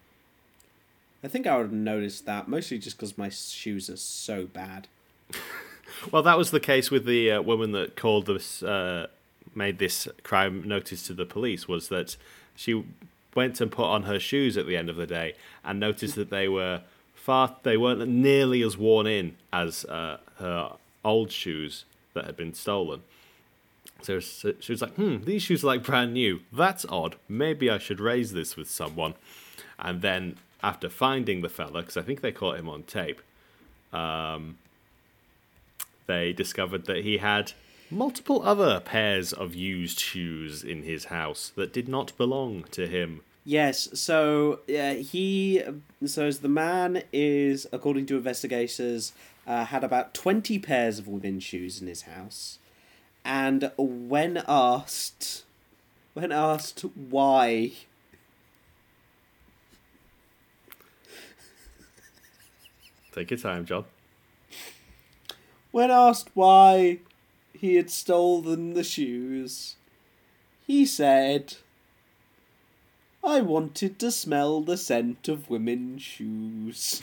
I 1.24 1.28
think 1.28 1.46
I 1.46 1.58
would 1.58 1.68
have 1.68 1.72
noticed 1.74 2.26
that 2.26 2.48
mostly 2.48 2.80
just 2.80 2.98
because 2.98 3.16
my 3.16 3.30
shoes 3.30 3.90
are 3.90 3.98
so 3.98 4.46
bad. 4.46 4.88
Well, 6.12 6.22
that 6.24 6.38
was 6.38 6.52
the 6.52 6.60
case 6.60 6.92
with 6.92 7.06
the 7.06 7.32
uh, 7.32 7.42
woman 7.42 7.72
that 7.72 7.96
called 7.96 8.28
this, 8.28 8.62
uh, 8.62 9.08
made 9.56 9.80
this 9.80 10.08
crime 10.22 10.68
notice 10.68 11.02
to 11.08 11.14
the 11.14 11.26
police. 11.26 11.68
Was 11.68 11.88
that 11.88 12.18
she 12.56 12.84
went 13.34 13.60
and 13.62 13.72
put 13.72 13.86
on 13.86 14.04
her 14.04 14.20
shoes 14.20 14.58
at 14.58 14.68
the 14.68 14.78
end 14.78 14.90
of 14.90 14.96
the 14.96 15.08
day 15.08 15.34
and 15.64 15.80
noticed 15.80 16.16
that 16.16 16.30
they 16.30 16.48
were 16.48 16.82
far, 17.16 17.56
they 17.64 17.78
weren't 17.78 18.08
nearly 18.08 18.62
as 18.62 18.78
worn 18.78 19.08
in 19.08 19.38
as 19.52 19.86
uh, 19.86 20.18
her 20.38 20.74
old 21.04 21.32
shoes 21.32 21.86
that 22.18 22.26
had 22.26 22.36
been 22.36 22.54
stolen. 22.54 23.04
So 24.02 24.20
she 24.20 24.72
was 24.72 24.82
like, 24.82 24.96
"Hmm, 24.96 25.24
these 25.24 25.42
shoes 25.42 25.64
are 25.64 25.68
like 25.68 25.84
brand 25.84 26.14
new. 26.14 26.42
That's 26.52 26.86
odd. 26.90 27.16
Maybe 27.30 27.70
I 27.70 27.78
should 27.78 28.00
raise 28.00 28.34
this 28.34 28.56
with 28.58 28.70
someone." 28.70 29.16
And 29.80 30.02
then 30.02 30.38
after 30.62 30.90
finding 30.90 31.42
the 31.42 31.50
fella, 31.50 31.82
because 31.82 31.98
I 31.98 32.02
think 32.02 32.22
they 32.22 32.32
caught 32.32 32.60
him 32.60 32.68
on 32.68 32.84
tape, 32.84 33.22
they 36.08 36.34
discovered 36.34 36.86
that 36.86 37.04
he 37.04 37.18
had 37.18 37.54
multiple 37.90 38.42
other 38.44 38.80
pairs 38.80 39.32
of 39.34 39.56
used 39.56 40.00
shoes 40.00 40.64
in 40.64 40.84
his 40.84 41.06
house 41.06 41.52
that 41.56 41.72
did 41.74 41.88
not 41.88 42.16
belong 42.18 42.66
to 42.72 42.88
him. 42.88 43.22
Yes, 43.50 43.88
so 43.98 44.60
yeah, 44.68 44.96
he 44.96 45.64
so 46.06 46.26
as 46.26 46.40
the 46.40 46.50
man 46.50 47.04
is 47.14 47.66
according 47.72 48.06
to 48.08 48.18
investigators 48.18 49.14
uh, 49.48 49.64
had 49.64 49.86
about 49.86 50.14
20 50.14 50.60
pairs 50.60 51.00
of 51.00 51.08
women's 51.08 51.46
shoes 51.46 51.82
in 51.82 51.88
his 51.88 52.02
house. 52.02 52.60
And 53.24 53.72
when 53.78 54.44
asked 54.50 55.46
when 56.14 56.34
asked 56.34 56.82
why 56.82 57.72
Take 63.14 63.32
your 63.32 63.40
time, 63.40 63.66
John. 63.66 63.86
when 65.72 65.90
asked 65.90 66.32
why 66.34 67.00
he 67.54 67.76
had 67.76 67.90
stolen 67.90 68.74
the 68.74 68.84
shoes, 68.84 69.78
he 70.66 70.86
said 70.86 71.56
I 73.28 73.42
wanted 73.42 74.00
to 74.00 74.10
smell 74.10 74.62
the 74.62 74.78
scent 74.78 75.28
of 75.28 75.50
women's 75.50 76.02
shoes. 76.02 77.02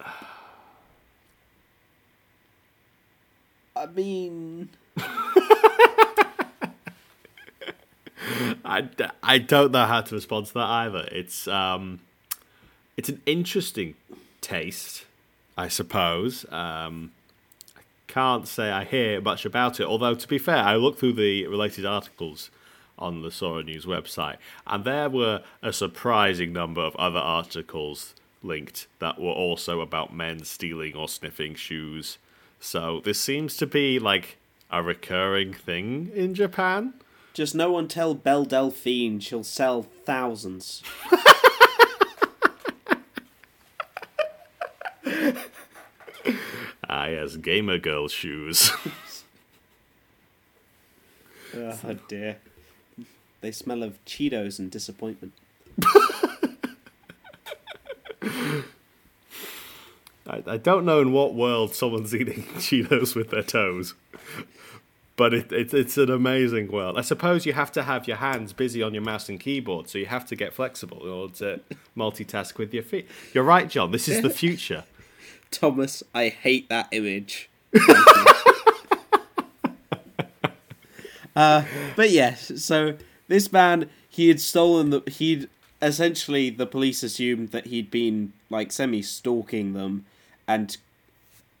I 3.76 3.86
mean, 3.94 4.70
I, 8.64 8.88
I 9.22 9.38
don't 9.38 9.70
know 9.70 9.86
how 9.86 10.00
to 10.00 10.14
respond 10.16 10.46
to 10.46 10.54
that 10.54 10.68
either. 10.68 11.08
It's 11.12 11.46
um, 11.46 12.00
it's 12.96 13.08
an 13.08 13.22
interesting 13.26 13.94
taste, 14.40 15.04
I 15.56 15.68
suppose. 15.68 16.44
Um, 16.50 17.12
can't 18.18 18.48
say 18.48 18.72
I 18.72 18.82
hear 18.82 19.20
much 19.20 19.44
about 19.44 19.78
it. 19.78 19.86
Although 19.86 20.16
to 20.16 20.26
be 20.26 20.38
fair, 20.38 20.64
I 20.64 20.74
looked 20.74 20.98
through 20.98 21.12
the 21.12 21.46
related 21.46 21.86
articles 21.86 22.50
on 22.98 23.22
the 23.22 23.30
Sora 23.30 23.62
News 23.62 23.86
website, 23.86 24.38
and 24.66 24.82
there 24.82 25.08
were 25.08 25.44
a 25.62 25.72
surprising 25.72 26.52
number 26.52 26.80
of 26.80 26.96
other 26.96 27.20
articles 27.20 28.16
linked 28.42 28.88
that 28.98 29.20
were 29.20 29.30
also 29.30 29.80
about 29.80 30.12
men 30.12 30.42
stealing 30.42 30.96
or 30.96 31.08
sniffing 31.08 31.54
shoes. 31.54 32.18
So 32.58 33.00
this 33.04 33.20
seems 33.20 33.56
to 33.58 33.68
be 33.68 34.00
like 34.00 34.38
a 34.68 34.82
recurring 34.82 35.52
thing 35.52 36.10
in 36.12 36.34
Japan. 36.34 36.94
just 37.34 37.54
no 37.54 37.70
one 37.70 37.86
tell 37.86 38.14
Belle 38.14 38.44
Delphine 38.44 39.20
she'll 39.20 39.44
sell 39.44 39.82
thousands. 40.04 40.82
Yes, 47.20 47.36
gamer 47.36 47.78
girl 47.78 48.06
shoes. 48.06 48.70
Oh 51.52 51.96
dear. 52.06 52.36
They 53.40 53.50
smell 53.50 53.82
of 53.82 53.98
Cheetos 54.04 54.60
and 54.60 54.70
disappointment. 54.70 55.32
I, 58.22 58.62
I 60.46 60.56
don't 60.58 60.84
know 60.84 61.00
in 61.00 61.10
what 61.10 61.34
world 61.34 61.74
someone's 61.74 62.14
eating 62.14 62.42
Cheetos 62.58 63.16
with 63.16 63.30
their 63.30 63.42
toes, 63.42 63.94
but 65.16 65.34
it, 65.34 65.50
it, 65.50 65.74
it's 65.74 65.98
an 65.98 66.12
amazing 66.12 66.70
world. 66.70 66.96
I 66.96 67.02
suppose 67.02 67.46
you 67.46 67.52
have 67.54 67.72
to 67.72 67.82
have 67.82 68.06
your 68.06 68.18
hands 68.18 68.52
busy 68.52 68.80
on 68.80 68.94
your 68.94 69.02
mouse 69.02 69.28
and 69.28 69.40
keyboard, 69.40 69.88
so 69.88 69.98
you 69.98 70.06
have 70.06 70.24
to 70.26 70.36
get 70.36 70.54
flexible 70.54 71.02
in 71.02 71.10
order 71.10 71.34
to 71.34 71.60
multitask 71.96 72.58
with 72.58 72.72
your 72.72 72.84
feet. 72.84 73.08
You're 73.34 73.42
right, 73.42 73.68
John. 73.68 73.90
This 73.90 74.06
is 74.06 74.22
the 74.22 74.30
future. 74.44 74.84
Thomas, 75.50 76.02
I 76.14 76.28
hate 76.28 76.68
that 76.68 76.88
image. 76.92 77.48
Uh, 81.38 81.64
but 81.94 82.10
yes, 82.10 82.50
so 82.64 82.96
this 83.28 83.52
man 83.52 83.88
he 84.08 84.26
had 84.26 84.40
stolen 84.40 84.90
the 84.90 85.02
he'd 85.06 85.48
essentially 85.80 86.50
the 86.50 86.66
police 86.66 87.04
assumed 87.04 87.50
that 87.50 87.68
he'd 87.68 87.92
been 87.92 88.32
like 88.50 88.72
semi 88.72 89.00
stalking 89.00 89.72
them 89.72 90.04
and 90.48 90.78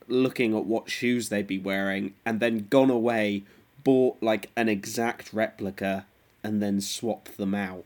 looking 0.08 0.56
at 0.56 0.64
what 0.64 0.90
shoes 0.90 1.28
they'd 1.28 1.46
be 1.46 1.58
wearing 1.60 2.12
and 2.26 2.40
then 2.40 2.66
gone 2.68 2.90
away 2.90 3.44
bought 3.84 4.20
like 4.20 4.50
an 4.56 4.68
exact 4.68 5.32
replica 5.32 6.04
and 6.42 6.60
then 6.60 6.80
swapped 6.80 7.36
them 7.36 7.54
out 7.54 7.84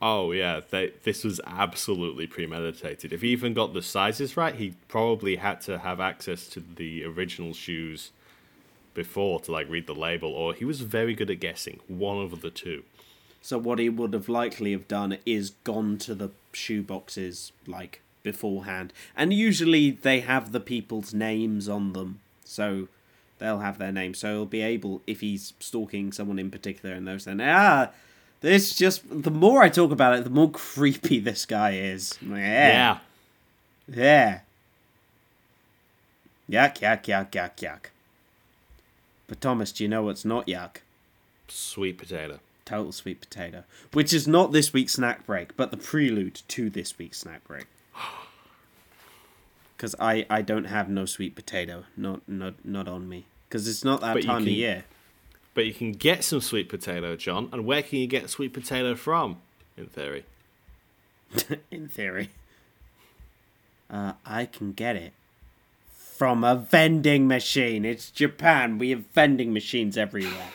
Oh 0.00 0.30
yeah, 0.32 0.60
they, 0.70 0.92
this 1.02 1.24
was 1.24 1.40
absolutely 1.44 2.26
premeditated. 2.28 3.12
If 3.12 3.22
he 3.22 3.28
even 3.30 3.52
got 3.54 3.74
the 3.74 3.82
sizes 3.82 4.36
right, 4.36 4.54
he 4.54 4.74
probably 4.86 5.36
had 5.36 5.60
to 5.62 5.78
have 5.78 5.98
access 6.00 6.46
to 6.48 6.60
the 6.60 7.04
original 7.04 7.52
shoes 7.52 8.12
before 8.94 9.40
to 9.40 9.52
like 9.52 9.68
read 9.68 9.86
the 9.86 9.94
label, 9.94 10.32
or 10.32 10.54
he 10.54 10.64
was 10.64 10.80
very 10.82 11.14
good 11.14 11.30
at 11.30 11.40
guessing. 11.40 11.80
One 11.88 12.18
of 12.18 12.40
the 12.42 12.50
two. 12.50 12.84
so 13.40 13.58
what 13.58 13.78
he 13.78 13.88
would 13.88 14.12
have 14.12 14.28
likely 14.28 14.72
have 14.72 14.86
done 14.88 15.18
is 15.26 15.50
gone 15.64 15.98
to 15.98 16.14
the 16.14 16.30
shoe 16.52 16.82
boxes 16.82 17.52
like 17.66 18.02
beforehand 18.24 18.92
and 19.16 19.32
usually 19.32 19.90
they 19.92 20.20
have 20.20 20.50
the 20.50 20.58
people's 20.60 21.14
names 21.14 21.68
on 21.68 21.92
them 21.92 22.18
so 22.44 22.88
they'll 23.38 23.60
have 23.60 23.78
their 23.78 23.92
name. 23.92 24.12
so 24.12 24.28
he'll 24.32 24.44
be 24.46 24.60
able 24.60 25.00
if 25.06 25.20
he's 25.20 25.52
stalking 25.60 26.10
someone 26.12 26.38
in 26.38 26.50
particular 26.50 26.94
and 26.94 27.06
they're 27.06 27.18
saying 27.20 27.40
ah 27.40 27.88
this 28.40 28.74
just 28.74 29.02
the 29.10 29.30
more 29.30 29.62
i 29.62 29.68
talk 29.68 29.90
about 29.90 30.16
it 30.16 30.24
the 30.24 30.30
more 30.30 30.50
creepy 30.50 31.18
this 31.18 31.44
guy 31.46 31.72
is. 31.72 32.18
Yeah. 32.22 32.98
Yeah. 33.88 34.40
yeah. 36.48 36.68
Yuck 36.68 36.80
yuck 36.80 37.02
yuck 37.04 37.30
yuck 37.30 37.56
yuck. 37.56 37.84
But 39.26 39.40
thomas 39.40 39.72
do 39.72 39.84
you 39.84 39.88
know 39.88 40.02
what's 40.02 40.24
not 40.24 40.46
yuck? 40.46 40.76
Sweet 41.48 41.98
potato. 41.98 42.40
total 42.64 42.92
sweet 42.92 43.20
potato. 43.20 43.64
Which 43.92 44.12
is 44.12 44.28
not 44.28 44.52
this 44.52 44.72
week's 44.72 44.94
snack 44.94 45.26
break 45.26 45.56
but 45.56 45.70
the 45.70 45.76
prelude 45.76 46.42
to 46.48 46.70
this 46.70 46.98
week's 46.98 47.18
snack 47.18 47.46
break. 47.46 47.66
Because 49.76 49.94
I, 50.00 50.26
I 50.28 50.42
don't 50.42 50.64
have 50.64 50.88
no 50.88 51.04
sweet 51.06 51.36
potato. 51.36 51.84
Not 51.96 52.20
not 52.26 52.54
not 52.64 52.88
on 52.88 53.08
me. 53.08 53.26
Because 53.48 53.68
it's 53.68 53.84
not 53.84 54.00
that 54.00 54.14
But 54.14 54.24
time 54.24 54.42
of 54.42 54.48
year 54.48 54.84
But 55.58 55.66
you 55.66 55.74
can 55.74 55.90
get 55.90 56.22
some 56.22 56.40
sweet 56.40 56.68
potato, 56.68 57.16
John. 57.16 57.48
And 57.50 57.66
where 57.66 57.82
can 57.82 57.98
you 57.98 58.06
get 58.06 58.30
sweet 58.30 58.52
potato 58.52 58.94
from? 58.94 59.38
In 59.76 59.86
theory. 59.86 60.24
in 61.72 61.88
theory 61.88 62.30
uh, 63.90 64.12
I 64.24 64.46
can 64.46 64.72
get 64.72 64.94
it 64.94 65.14
from 65.90 66.44
a 66.44 66.54
vending 66.54 67.26
machine 67.26 67.84
it's 67.84 68.10
Japan 68.12 68.78
we 68.78 68.90
have 68.90 69.04
vending 69.14 69.52
machines 69.52 69.98
everywhere 69.98 70.52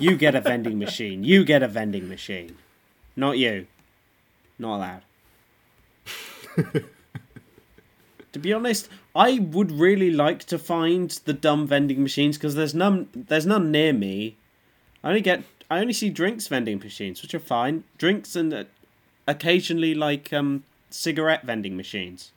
you 0.00 0.16
get 0.16 0.34
a 0.34 0.40
vending 0.40 0.78
machine 0.78 1.22
you 1.22 1.44
get 1.44 1.62
a 1.62 1.68
vending 1.68 2.08
machine 2.08 2.56
not 3.14 3.38
you 3.38 3.68
not 4.58 4.76
allowed 4.76 5.02
to 8.32 8.38
be 8.38 8.52
honest, 8.52 8.88
I 9.14 9.38
would 9.40 9.72
really 9.72 10.10
like 10.10 10.44
to 10.44 10.58
find 10.58 11.10
the 11.24 11.32
dumb 11.32 11.66
vending 11.66 12.02
machines 12.02 12.36
because 12.36 12.54
there's 12.54 12.74
none. 12.74 13.08
There's 13.14 13.46
none 13.46 13.70
near 13.70 13.92
me. 13.92 14.36
I 15.02 15.08
only 15.08 15.20
get. 15.20 15.42
I 15.70 15.80
only 15.80 15.92
see 15.92 16.10
drinks 16.10 16.48
vending 16.48 16.78
machines, 16.78 17.22
which 17.22 17.34
are 17.34 17.40
fine. 17.40 17.84
Drinks 17.98 18.36
and 18.36 18.52
uh, 18.52 18.64
occasionally 19.26 19.94
like 19.94 20.32
um 20.32 20.64
cigarette 20.90 21.44
vending 21.44 21.76
machines. 21.76 22.32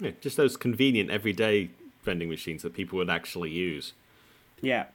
Yeah, 0.00 0.10
just 0.20 0.36
those 0.36 0.56
convenient 0.56 1.10
everyday 1.10 1.70
vending 2.02 2.28
machines 2.28 2.62
that 2.62 2.74
people 2.74 2.98
would 2.98 3.10
actually 3.10 3.50
use. 3.50 3.94
Yeah, 4.60 4.86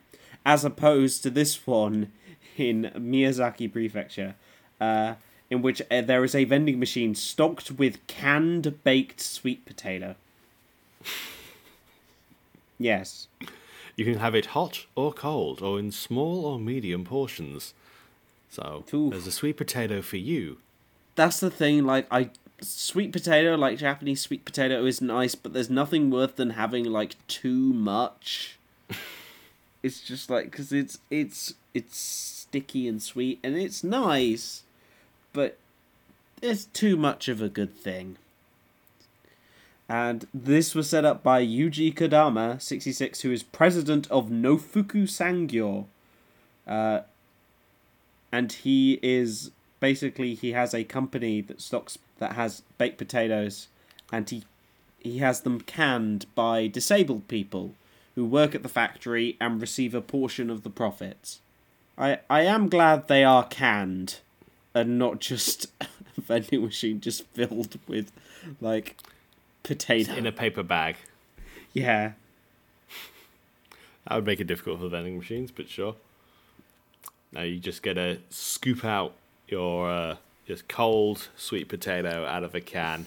as 0.46 0.64
opposed 0.64 1.24
to 1.24 1.30
this 1.30 1.66
one 1.66 2.12
in 2.58 2.92
Miyazaki 2.96 3.72
Prefecture, 3.72 4.36
uh, 4.80 5.16
in 5.50 5.62
which 5.62 5.82
uh, 5.90 6.02
there 6.02 6.24
is 6.24 6.36
a 6.36 6.44
vending 6.44 6.80
machine 6.80 7.16
stocked 7.16 7.72
with 7.72 8.06
canned 8.08 8.84
baked 8.84 9.20
sweet 9.20 9.66
potato. 9.66 10.16
yes. 12.80 13.28
You 13.96 14.06
can 14.06 14.20
have 14.20 14.36
it 14.36 14.48
hot 14.48 14.86
or 14.96 15.14
cold, 15.14 15.62
or 15.62 15.78
in 15.80 15.92
small 15.92 16.46
or 16.46 16.60
medium 16.60 17.04
portions. 17.04 17.74
So 18.50 18.84
Oof. 18.94 19.12
there's 19.12 19.28
a 19.28 19.32
sweet 19.32 19.58
potato 19.58 20.02
for 20.02 20.18
you. 20.18 20.58
that's 21.16 21.40
the 21.42 21.50
thing 21.52 21.86
like 21.86 22.06
i 22.12 22.30
sweet 22.62 23.12
potato 23.12 23.56
like 23.56 23.78
japanese 23.78 24.22
sweet 24.22 24.46
potato 24.46 24.86
is 24.86 25.02
nice 25.02 25.36
but 25.36 25.52
there's 25.54 25.70
nothing 25.70 26.10
worse 26.10 26.32
than 26.36 26.52
having 26.52 26.86
like 26.86 27.16
too 27.28 27.74
much 27.74 28.58
it's 29.84 30.00
just 30.02 30.30
like 30.30 30.46
because 30.52 30.72
it's 30.72 31.00
it's 31.10 31.54
it's 31.74 31.98
sticky 31.98 32.88
and 32.88 33.02
sweet 33.04 33.40
and 33.44 33.58
it's 33.58 33.84
nice 33.84 34.64
but 35.34 35.58
it's 36.42 36.66
too 36.66 36.96
much 36.96 37.28
of 37.28 37.42
a 37.42 37.50
good 37.50 37.76
thing 37.76 38.16
and 39.92 40.26
this 40.34 40.74
was 40.74 40.90
set 40.90 41.04
up 41.04 41.22
by 41.22 41.46
Yuji 41.46 41.94
Kodama, 41.94 42.62
66, 42.62 43.22
who 43.24 43.32
is 43.34 43.44
president 43.44 44.10
of 44.10 44.30
Nofuku 44.30 45.04
Sangyo. 45.04 45.84
Uh, 46.66 47.02
and 48.32 48.54
he 48.54 49.00
is 49.04 49.52
basically 49.82 50.34
he 50.34 50.54
has 50.54 50.74
a 50.74 50.86
company 50.86 51.42
that 51.42 51.60
stocks 51.60 51.98
that 52.20 52.36
has 52.36 52.62
baked 52.78 52.98
potatoes 52.98 53.68
and 54.14 54.30
he 54.30 54.44
he 54.98 55.18
has 55.18 55.42
them 55.42 55.60
canned 55.60 56.26
by 56.36 56.68
disabled 56.68 57.28
people 57.28 57.74
who 58.16 58.24
work 58.24 58.56
at 58.56 58.64
the 58.64 58.70
factory 58.70 59.36
and 59.42 59.60
receive 59.60 59.94
a 59.94 60.00
portion 60.00 60.50
of 60.50 60.64
the 60.64 60.70
profits. 60.70 61.42
I 61.98 62.20
I 62.30 62.44
am 62.44 62.70
glad 62.70 63.10
they 63.10 63.26
are 63.26 63.46
canned 63.46 64.20
and 64.74 64.98
not 64.98 65.20
just 65.20 65.68
a 65.82 65.88
vending 66.16 66.64
machine 66.64 67.02
just 67.02 67.26
filled 67.34 67.78
with 67.90 68.14
like 68.62 68.96
potato. 69.64 70.14
In 70.16 70.26
a 70.26 70.32
paper 70.32 70.64
bag. 70.64 70.96
yeah. 71.74 72.14
That 74.08 74.16
would 74.16 74.26
make 74.26 74.40
it 74.40 74.48
difficult 74.48 74.80
for 74.80 74.88
vending 74.90 75.18
machines, 75.18 75.52
but 75.52 75.70
sure. 75.70 75.96
Now 77.32 77.42
you 77.44 77.60
just 77.60 77.84
get 77.84 77.94
to 77.94 78.18
scoop 78.30 78.84
out 78.84 79.14
your 79.48 79.90
uh, 79.92 80.16
just 80.48 80.68
cold 80.68 81.30
sweet 81.38 81.70
potato 81.70 82.26
out 82.26 82.44
of 82.44 82.56
a 82.56 82.62
can, 82.62 83.06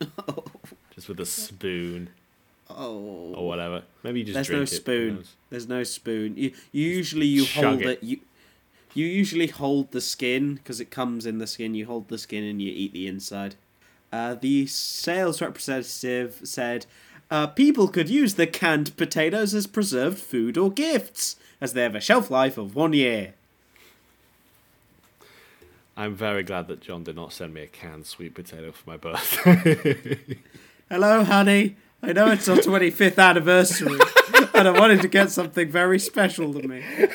just 0.94 1.08
with 1.08 1.20
a 1.20 1.26
spoon 1.26 2.08
Oh. 2.72 3.34
or 3.36 3.46
whatever. 3.48 3.82
Maybe 4.04 4.20
you 4.20 4.24
just 4.26 4.34
There's 4.34 4.50
no 4.50 4.64
spoon. 4.64 5.24
There's 5.50 5.68
no 5.68 5.82
spoon. 5.84 6.36
You, 6.36 6.52
you 6.72 6.88
usually 6.88 7.26
you 7.26 7.44
Chug 7.44 7.64
hold 7.64 7.82
it. 7.82 7.88
it. 7.88 8.02
You 8.02 8.20
you 8.94 9.06
usually 9.06 9.48
hold 9.48 9.90
the 9.92 10.00
skin 10.00 10.54
because 10.54 10.80
it 10.80 10.90
comes 10.90 11.26
in 11.26 11.38
the 11.38 11.46
skin. 11.46 11.74
You 11.74 11.86
hold 11.86 12.08
the 12.08 12.18
skin 12.18 12.44
and 12.44 12.62
you 12.62 12.72
eat 12.72 12.92
the 12.92 13.06
inside. 13.06 13.56
Uh, 14.12 14.34
the 14.34 14.66
sales 14.66 15.40
representative 15.40 16.40
said, 16.42 16.86
uh, 17.30 17.46
"People 17.46 17.88
could 17.88 18.08
use 18.08 18.34
the 18.34 18.46
canned 18.46 18.96
potatoes 18.96 19.54
as 19.54 19.66
preserved 19.66 20.18
food 20.18 20.58
or 20.58 20.70
gifts, 20.70 21.36
as 21.60 21.72
they 21.72 21.82
have 21.82 21.94
a 21.94 22.00
shelf 22.00 22.30
life 22.30 22.58
of 22.58 22.74
one 22.74 22.92
year." 22.92 23.34
I'm 25.96 26.14
very 26.14 26.42
glad 26.42 26.66
that 26.68 26.80
John 26.80 27.04
did 27.04 27.16
not 27.16 27.32
send 27.32 27.52
me 27.52 27.62
a 27.62 27.66
canned 27.66 28.06
sweet 28.06 28.34
potato 28.34 28.72
for 28.72 28.88
my 28.88 28.96
birthday. 28.96 30.18
Hello, 30.88 31.22
honey. 31.24 31.76
I 32.02 32.14
know 32.14 32.30
it's 32.30 32.48
our 32.48 32.56
25th 32.56 33.18
anniversary, 33.18 34.00
and 34.54 34.66
I 34.66 34.70
wanted 34.70 35.02
to 35.02 35.08
get 35.08 35.30
something 35.30 35.70
very 35.70 35.98
special 35.98 36.54
to 36.54 36.66
me. 36.66 36.82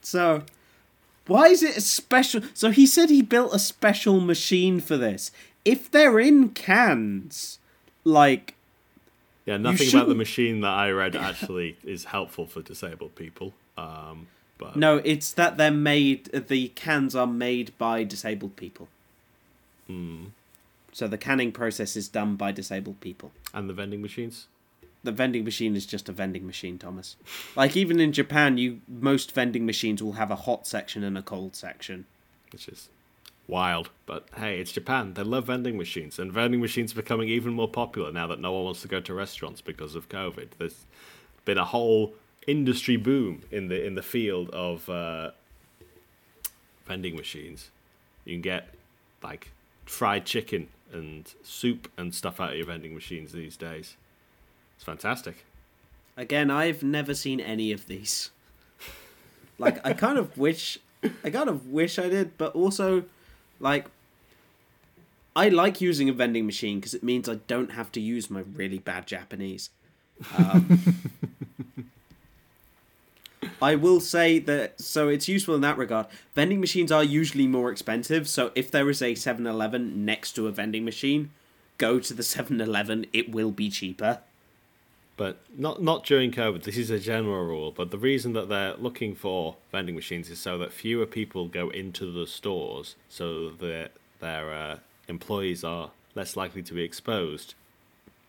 so, 0.00 0.42
why 1.28 1.48
is 1.48 1.62
it 1.62 1.76
a 1.76 1.80
special? 1.80 2.42
So, 2.54 2.70
he 2.70 2.86
said 2.86 3.10
he 3.10 3.22
built 3.22 3.54
a 3.54 3.58
special 3.58 4.20
machine 4.20 4.80
for 4.80 4.96
this. 4.96 5.30
If 5.64 5.90
they're 5.90 6.18
in 6.18 6.50
cans, 6.50 7.58
like, 8.04 8.54
yeah, 9.46 9.56
nothing 9.56 9.88
about 9.88 10.08
the 10.08 10.14
machine 10.14 10.60
that 10.62 10.72
I 10.72 10.90
read 10.90 11.14
actually 11.14 11.76
is 11.84 12.06
helpful 12.06 12.46
for 12.46 12.62
disabled 12.62 13.14
people. 13.14 13.54
Um, 13.76 14.26
but 14.58 14.76
no, 14.76 14.96
it's 15.04 15.32
that 15.32 15.56
they're 15.56 15.70
made, 15.70 16.24
the 16.32 16.68
cans 16.68 17.14
are 17.14 17.26
made 17.26 17.76
by 17.78 18.02
disabled 18.02 18.56
people. 18.56 18.88
So, 20.92 21.08
the 21.08 21.16
canning 21.16 21.52
process 21.52 21.96
is 21.96 22.08
done 22.08 22.36
by 22.36 22.52
disabled 22.52 23.00
people. 23.00 23.30
and 23.54 23.70
the 23.70 23.74
vending 23.74 24.02
machines. 24.02 24.46
The 25.04 25.12
vending 25.12 25.44
machine 25.44 25.76
is 25.76 25.86
just 25.86 26.08
a 26.08 26.12
vending 26.12 26.46
machine, 26.46 26.78
Thomas. 26.78 27.16
Like 27.56 27.76
even 27.76 28.00
in 28.00 28.12
Japan, 28.12 28.58
you 28.58 28.80
most 28.88 29.32
vending 29.32 29.64
machines 29.66 30.02
will 30.02 30.12
have 30.12 30.30
a 30.30 30.36
hot 30.36 30.66
section 30.66 31.04
and 31.04 31.16
a 31.16 31.22
cold 31.22 31.54
section. 31.54 32.06
which 32.52 32.68
is 32.68 32.88
wild. 33.46 33.90
But 34.06 34.28
hey, 34.36 34.60
it's 34.60 34.72
Japan. 34.72 35.14
They 35.14 35.22
love 35.22 35.46
vending 35.46 35.78
machines, 35.78 36.18
and 36.18 36.32
vending 36.32 36.60
machines 36.60 36.92
are 36.92 36.96
becoming 36.96 37.28
even 37.28 37.52
more 37.52 37.68
popular 37.68 38.12
now 38.12 38.26
that 38.26 38.40
no 38.40 38.52
one 38.52 38.64
wants 38.64 38.82
to 38.82 38.88
go 38.88 39.00
to 39.00 39.14
restaurants 39.14 39.60
because 39.60 39.94
of 39.94 40.08
COVID. 40.08 40.50
There's 40.58 40.86
been 41.44 41.58
a 41.58 41.64
whole 41.64 42.14
industry 42.46 42.96
boom 42.96 43.42
in 43.50 43.68
the 43.68 43.84
in 43.84 43.94
the 43.94 44.02
field 44.02 44.50
of 44.50 44.88
uh, 44.88 45.30
vending 46.86 47.16
machines. 47.16 47.70
You 48.24 48.34
can 48.34 48.42
get 48.42 48.74
like 49.22 49.50
fried 49.86 50.26
chicken 50.26 50.68
and 50.92 51.32
soup 51.42 51.90
and 51.96 52.14
stuff 52.14 52.40
out 52.40 52.50
of 52.50 52.56
your 52.56 52.66
vending 52.66 52.94
machines 52.94 53.32
these 53.32 53.56
days. 53.56 53.96
It's 54.78 54.84
fantastic. 54.84 55.44
Again, 56.16 56.52
I've 56.52 56.84
never 56.84 57.14
seen 57.14 57.40
any 57.40 57.72
of 57.72 57.88
these. 57.88 58.30
Like, 59.58 59.84
I 59.84 59.92
kind 59.92 60.18
of 60.18 60.38
wish, 60.38 60.78
I 61.24 61.30
kind 61.30 61.48
of 61.48 61.66
wish 61.66 61.98
I 61.98 62.08
did, 62.08 62.38
but 62.38 62.54
also, 62.54 63.02
like, 63.58 63.86
I 65.34 65.48
like 65.48 65.80
using 65.80 66.08
a 66.08 66.12
vending 66.12 66.46
machine 66.46 66.78
because 66.78 66.94
it 66.94 67.02
means 67.02 67.28
I 67.28 67.40
don't 67.48 67.72
have 67.72 67.90
to 67.92 68.00
use 68.00 68.30
my 68.30 68.44
really 68.54 68.78
bad 68.78 69.08
Japanese. 69.08 69.70
Um, 70.36 70.78
I 73.60 73.74
will 73.74 73.98
say 73.98 74.38
that 74.38 74.80
so 74.80 75.08
it's 75.08 75.26
useful 75.26 75.56
in 75.56 75.60
that 75.62 75.76
regard. 75.76 76.06
Vending 76.36 76.60
machines 76.60 76.92
are 76.92 77.02
usually 77.02 77.48
more 77.48 77.72
expensive, 77.72 78.28
so 78.28 78.52
if 78.54 78.70
there 78.70 78.88
is 78.88 79.02
a 79.02 79.14
7-Eleven 79.14 80.04
next 80.04 80.32
to 80.34 80.46
a 80.46 80.52
vending 80.52 80.84
machine, 80.84 81.30
go 81.78 81.98
to 81.98 82.14
the 82.14 82.22
7-Eleven, 82.22 83.06
it 83.12 83.32
will 83.32 83.50
be 83.50 83.70
cheaper. 83.70 84.20
But 85.18 85.40
not 85.54 85.82
not 85.82 86.06
during 86.06 86.30
COVID. 86.30 86.62
This 86.62 86.78
is 86.78 86.90
a 86.90 86.98
general 86.98 87.44
rule. 87.44 87.72
But 87.72 87.90
the 87.90 87.98
reason 87.98 88.32
that 88.32 88.48
they're 88.48 88.76
looking 88.76 89.14
for 89.14 89.56
vending 89.70 89.94
machines 89.94 90.30
is 90.30 90.38
so 90.38 90.56
that 90.58 90.72
fewer 90.72 91.04
people 91.04 91.48
go 91.48 91.68
into 91.68 92.10
the 92.10 92.26
stores, 92.26 92.96
so 93.10 93.50
that 93.50 93.90
their 94.20 94.54
uh, 94.54 94.78
employees 95.08 95.64
are 95.64 95.90
less 96.14 96.36
likely 96.36 96.62
to 96.62 96.72
be 96.72 96.82
exposed 96.82 97.54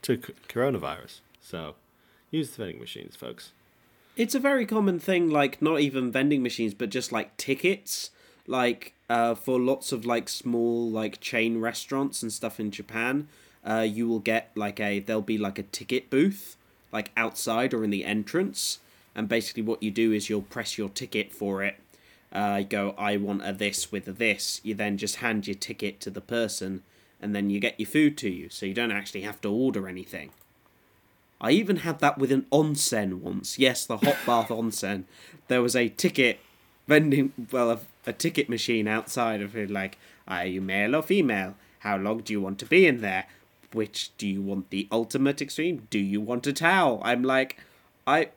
to 0.02 0.22
c- 0.22 0.34
coronavirus. 0.48 1.20
So 1.42 1.76
use 2.32 2.50
the 2.52 2.58
vending 2.58 2.80
machines, 2.80 3.16
folks. 3.16 3.52
It's 4.18 4.36
a 4.36 4.40
very 4.40 4.66
common 4.66 5.00
thing, 5.00 5.30
like 5.30 5.62
not 5.62 5.80
even 5.80 6.12
vending 6.12 6.44
machines, 6.44 6.74
but 6.74 6.90
just 6.90 7.12
like 7.12 7.38
tickets, 7.38 8.12
like 8.48 8.94
uh, 9.10 9.36
for 9.36 9.60
lots 9.60 9.92
of 9.92 10.06
like 10.06 10.28
small 10.28 10.90
like 10.90 11.22
chain 11.22 11.62
restaurants 11.62 12.22
and 12.22 12.34
stuff 12.34 12.60
in 12.60 12.72
Japan. 12.72 13.28
Uh, 13.66 13.86
you 13.88 14.08
will 14.08 14.20
get 14.20 14.52
like 14.56 14.80
a 14.80 15.00
there'll 15.00 15.22
be 15.22 15.38
like 15.38 15.60
a 15.60 15.64
ticket 15.64 16.10
booth, 16.10 16.58
like 16.92 17.12
outside 17.16 17.74
or 17.74 17.84
in 17.84 17.90
the 17.90 18.06
entrance, 18.06 18.80
and 19.16 19.28
basically 19.28 19.64
what 19.64 19.84
you 19.84 19.92
do 19.92 20.12
is 20.12 20.30
you'll 20.30 20.42
press 20.42 20.78
your 20.78 20.90
ticket 20.90 21.32
for 21.32 21.64
it. 21.64 21.76
Uh, 22.32 22.62
go, 22.62 22.94
I 22.98 23.18
want 23.18 23.46
a 23.46 23.54
this 23.54 23.92
with 23.92 24.08
a 24.08 24.12
this. 24.12 24.62
You 24.64 24.76
then 24.76 24.98
just 24.98 25.18
hand 25.18 25.48
your 25.48 25.56
ticket 25.56 26.00
to 26.02 26.10
the 26.10 26.22
person, 26.22 26.84
and 27.22 27.36
then 27.36 27.50
you 27.50 27.60
get 27.60 27.80
your 27.80 27.88
food 27.88 28.18
to 28.20 28.30
you, 28.30 28.50
so 28.50 28.66
you 28.66 28.74
don't 28.74 28.92
actually 28.92 29.22
have 29.22 29.42
to 29.42 29.52
order 29.52 29.88
anything. 29.88 30.30
I 31.42 31.52
even 31.52 31.78
had 31.78 32.00
that 32.00 32.18
with 32.18 32.32
an 32.32 32.46
onsen 32.52 33.22
once. 33.22 33.58
Yes, 33.58 33.86
the 33.86 33.98
hot 33.98 34.18
bath 34.26 34.50
onsen. 34.50 35.06
There 35.48 35.62
was 35.62 35.76
a 35.76 35.90
ticket 35.90 36.40
vending, 36.88 37.34
well, 37.52 37.72
a, 37.72 37.80
a 38.06 38.14
ticket 38.14 38.50
machine 38.50 38.88
outside 38.88 39.42
of 39.42 39.56
it, 39.56 39.72
like, 39.72 39.98
are 40.28 40.46
you 40.46 40.62
male 40.62 40.96
or 40.96 41.02
female? 41.02 41.56
How 41.80 41.98
long 41.98 42.20
do 42.20 42.34
you 42.34 42.42
want 42.42 42.60
to 42.60 42.66
be 42.66 42.86
in 42.86 43.02
there? 43.02 43.26
Which 43.72 44.12
do 44.18 44.28
you 44.28 44.42
want 44.42 44.70
the 44.70 44.88
ultimate 44.92 45.42
extreme? 45.42 45.88
Do 45.90 46.00
you 46.00 46.20
want 46.20 46.48
a 46.48 46.54
towel? 46.54 47.02
I'm 47.04 47.24
like, 47.24 47.60
I. 48.08 48.30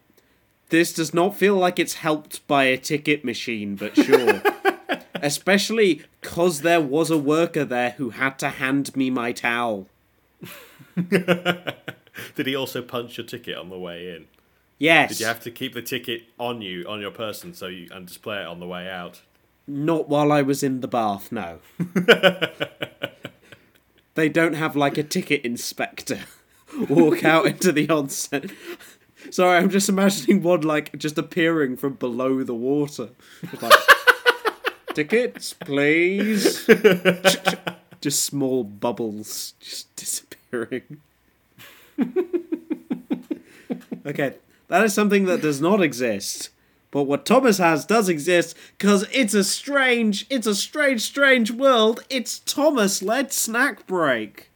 This 0.68 0.92
does 0.92 1.12
not 1.12 1.36
feel 1.36 1.56
like 1.56 1.78
it's 1.78 1.94
helped 1.94 2.46
by 2.46 2.64
a 2.64 2.78
ticket 2.78 3.24
machine, 3.24 3.76
but 3.76 3.94
sure. 3.94 4.42
Especially 5.14 6.02
because 6.20 6.62
there 6.62 6.80
was 6.80 7.10
a 7.10 7.18
worker 7.18 7.64
there 7.64 7.90
who 7.90 8.10
had 8.10 8.38
to 8.38 8.48
hand 8.48 8.96
me 8.96 9.10
my 9.10 9.32
towel. 9.32 9.86
Did 11.10 12.46
he 12.46 12.56
also 12.56 12.82
punch 12.82 13.18
your 13.18 13.26
ticket 13.26 13.56
on 13.56 13.68
the 13.68 13.78
way 13.78 14.14
in? 14.14 14.26
Yes. 14.78 15.10
Did 15.10 15.20
you 15.20 15.26
have 15.26 15.40
to 15.40 15.50
keep 15.50 15.74
the 15.74 15.82
ticket 15.82 16.22
on 16.38 16.60
you, 16.60 16.84
on 16.88 17.00
your 17.00 17.10
person, 17.10 17.54
so 17.54 17.68
you 17.68 17.88
and 17.92 18.06
display 18.06 18.40
it 18.40 18.46
on 18.46 18.58
the 18.58 18.66
way 18.66 18.88
out? 18.90 19.20
Not 19.66 20.08
while 20.08 20.32
I 20.32 20.42
was 20.42 20.62
in 20.62 20.80
the 20.80 20.88
bath, 20.88 21.30
no. 21.30 21.60
they 24.14 24.28
don't 24.28 24.54
have 24.54 24.76
like 24.76 24.98
a 24.98 25.02
ticket 25.02 25.42
inspector 25.44 26.20
walk 26.88 27.24
out 27.24 27.46
into 27.46 27.72
the 27.72 27.86
onsen. 27.86 28.54
Sorry, 29.30 29.56
I'm 29.56 29.70
just 29.70 29.88
imagining 29.88 30.42
one 30.42 30.62
like 30.62 30.96
just 30.98 31.16
appearing 31.18 31.76
from 31.76 31.94
below 31.94 32.42
the 32.42 32.54
water. 32.54 33.10
Like, 33.60 33.72
Tickets, 34.94 35.54
please. 35.54 36.66
just 38.00 38.24
small 38.24 38.64
bubbles 38.64 39.54
just 39.58 39.94
disappearing. 39.96 41.00
okay, 44.04 44.34
that 44.68 44.84
is 44.84 44.92
something 44.92 45.24
that 45.26 45.40
does 45.40 45.60
not 45.60 45.80
exist. 45.80 46.50
But 46.92 47.04
what 47.04 47.24
Thomas 47.24 47.56
has 47.56 47.86
does 47.86 48.10
exist 48.10 48.54
because 48.78 49.06
it's 49.10 49.32
a 49.32 49.42
strange, 49.42 50.26
it's 50.28 50.46
a 50.46 50.54
strange, 50.54 51.00
strange 51.00 51.50
world. 51.50 52.04
It's 52.10 52.38
Thomas 52.38 53.02
led 53.02 53.32
snack 53.32 53.86
break. 53.86 54.50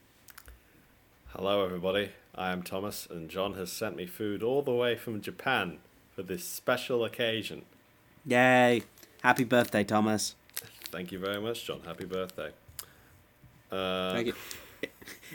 Hello, 1.29 1.65
everybody. 1.65 2.11
I 2.35 2.53
am 2.53 2.63
Thomas, 2.63 3.09
and 3.11 3.31
John 3.31 3.55
has 3.55 3.73
sent 3.73 3.97
me 3.97 4.05
food 4.05 4.43
all 4.43 4.61
the 4.61 4.75
way 4.75 4.97
from 4.97 5.23
Japan 5.23 5.79
for 6.15 6.23
this 6.23 6.45
special 6.45 7.07
occasion. 7.07 7.63
Yay. 8.27 8.83
Happy 9.23 9.45
birthday, 9.45 9.83
Thomas. 9.83 10.35
Thank 10.91 11.13
you 11.13 11.19
very 11.19 11.41
much, 11.41 11.65
John. 11.65 11.81
Happy 11.87 12.05
birthday. 12.05 12.51
Uh, 13.73 14.13
Thank 14.13 14.27
you. 14.27 14.35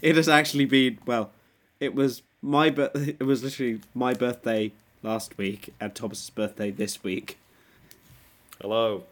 It 0.03 0.15
has 0.15 0.29
actually 0.29 0.65
been, 0.65 0.99
well, 1.07 1.31
it 1.79 1.95
was 1.95 2.21
my 2.43 2.69
bir- 2.69 2.91
it 2.95 3.23
was 3.23 3.43
literally 3.43 3.81
my 3.95 4.13
birthday 4.13 4.71
last 5.03 5.37
week 5.37 5.73
and 5.79 5.93
Thomas's 5.93 6.29
birthday 6.29 6.71
this 6.71 7.03
week. 7.03 7.37
hello. 8.61 9.03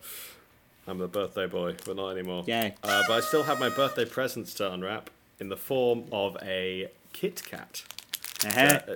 I'm 0.88 0.98
the 0.98 1.08
birthday 1.08 1.46
boy, 1.46 1.76
but 1.86 1.96
not 1.96 2.10
anymore. 2.10 2.44
Yeah. 2.48 2.72
Uh, 2.84 3.04
but 3.08 3.14
I 3.14 3.20
still 3.20 3.44
have 3.44 3.60
my 3.60 3.70
birthday 3.70 4.06
presents 4.06 4.56
to 4.56 4.72
unwrap 4.72 5.12
in 5.40 5.50
the 5.50 5.58
form 5.58 6.06
of 6.12 6.36
a 6.42 6.90
Kit 7.14 7.44
Kat. 7.46 7.84
Uh-huh. 8.44 8.80
Uh, 8.88 8.96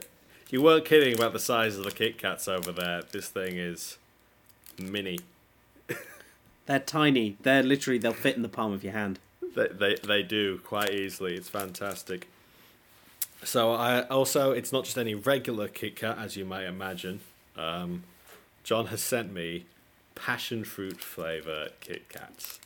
you 0.49 0.61
weren't 0.61 0.85
kidding 0.85 1.13
about 1.13 1.33
the 1.33 1.39
size 1.39 1.77
of 1.77 1.83
the 1.83 1.91
Kit 1.91 2.17
Kats 2.17 2.47
over 2.47 2.71
there. 2.71 3.03
This 3.11 3.29
thing 3.29 3.57
is 3.57 3.97
mini. 4.79 5.19
They're 6.65 6.79
tiny. 6.79 7.37
They're 7.41 7.63
literally 7.63 7.99
they'll 7.99 8.13
fit 8.13 8.35
in 8.35 8.41
the 8.41 8.49
palm 8.49 8.73
of 8.73 8.83
your 8.83 8.93
hand. 8.93 9.19
They, 9.55 9.67
they 9.67 9.95
they 9.95 10.23
do 10.23 10.59
quite 10.59 10.91
easily. 10.91 11.35
It's 11.35 11.49
fantastic. 11.49 12.27
So 13.45 13.73
I 13.73 14.01
also 14.07 14.51
it's 14.51 14.71
not 14.71 14.85
just 14.85 14.97
any 14.97 15.15
regular 15.15 15.67
Kit 15.67 15.95
Kat 15.95 16.17
as 16.17 16.35
you 16.37 16.45
might 16.45 16.65
imagine. 16.65 17.21
Um, 17.57 18.03
John 18.63 18.87
has 18.87 19.01
sent 19.01 19.31
me 19.33 19.65
passion 20.15 20.63
fruit 20.63 21.01
flavor 21.01 21.69
Kit 21.79 22.07
Kats. 22.09 22.59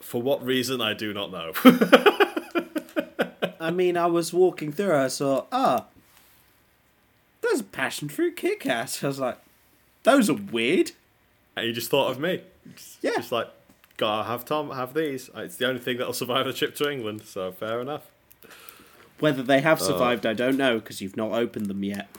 For 0.00 0.22
what 0.22 0.44
reason 0.44 0.80
I 0.80 0.94
do 0.94 1.12
not 1.12 1.32
know. 1.32 1.52
I 3.60 3.70
mean, 3.70 3.96
I 3.96 4.06
was 4.06 4.32
walking 4.32 4.72
through, 4.72 4.94
I 4.96 5.08
saw, 5.08 5.44
ah, 5.52 5.86
there's 7.40 7.60
a 7.60 7.64
passion 7.64 8.08
fruit 8.08 8.36
Kit 8.36 8.60
Kat. 8.60 9.00
I 9.04 9.06
was 9.06 9.18
like, 9.20 9.38
those 10.04 10.28
are 10.30 10.34
weird. 10.36 10.92
and 11.56 11.66
you 11.66 11.72
just 11.72 11.90
thought 11.90 12.10
of 12.10 12.18
me. 12.20 12.42
Just, 12.76 12.98
Yeah. 13.02 13.16
Just 13.16 13.32
like 13.32 13.48
gotta 13.96 14.24
have 14.28 14.44
Tom 14.44 14.70
have 14.70 14.94
these. 14.94 15.30
It's 15.34 15.56
the 15.56 15.66
only 15.68 15.80
thing 15.80 15.98
that'll 15.98 16.12
survive 16.12 16.46
the 16.46 16.52
trip 16.52 16.74
to 16.76 16.90
England. 16.90 17.22
So 17.22 17.50
fair 17.52 17.80
enough. 17.80 18.10
Whether 19.22 19.44
they 19.44 19.60
have 19.60 19.80
survived, 19.80 20.26
I 20.26 20.32
don't 20.32 20.56
know 20.56 20.80
because 20.80 21.00
you've 21.00 21.16
not 21.16 21.30
opened 21.32 21.66
them 21.66 21.84
yet. 21.84 22.08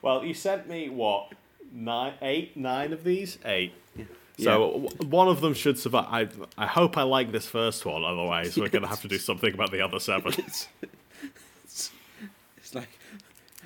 Well, 0.00 0.22
you 0.22 0.34
sent 0.34 0.68
me 0.68 0.90
what 0.90 1.32
nine, 1.72 2.12
eight, 2.20 2.58
nine 2.58 2.92
of 2.92 3.04
these, 3.04 3.38
eight. 3.46 3.72
So 4.38 4.72
w 4.72 4.88
one 5.08 5.28
of 5.28 5.40
them 5.40 5.54
should 5.54 5.78
survive. 5.78 6.38
I 6.58 6.64
I 6.64 6.66
hope 6.66 6.98
I 6.98 7.02
like 7.02 7.32
this 7.32 7.46
first 7.46 7.86
one. 7.86 8.04
Otherwise, 8.04 8.56
we're 8.58 8.68
gonna 8.68 8.86
have 8.86 9.00
to 9.00 9.08
do 9.08 9.18
something 9.18 9.54
about 9.54 9.70
the 9.72 9.80
other 9.80 9.98
seven. 9.98 10.32
It's 11.64 12.74
like, 12.74 12.98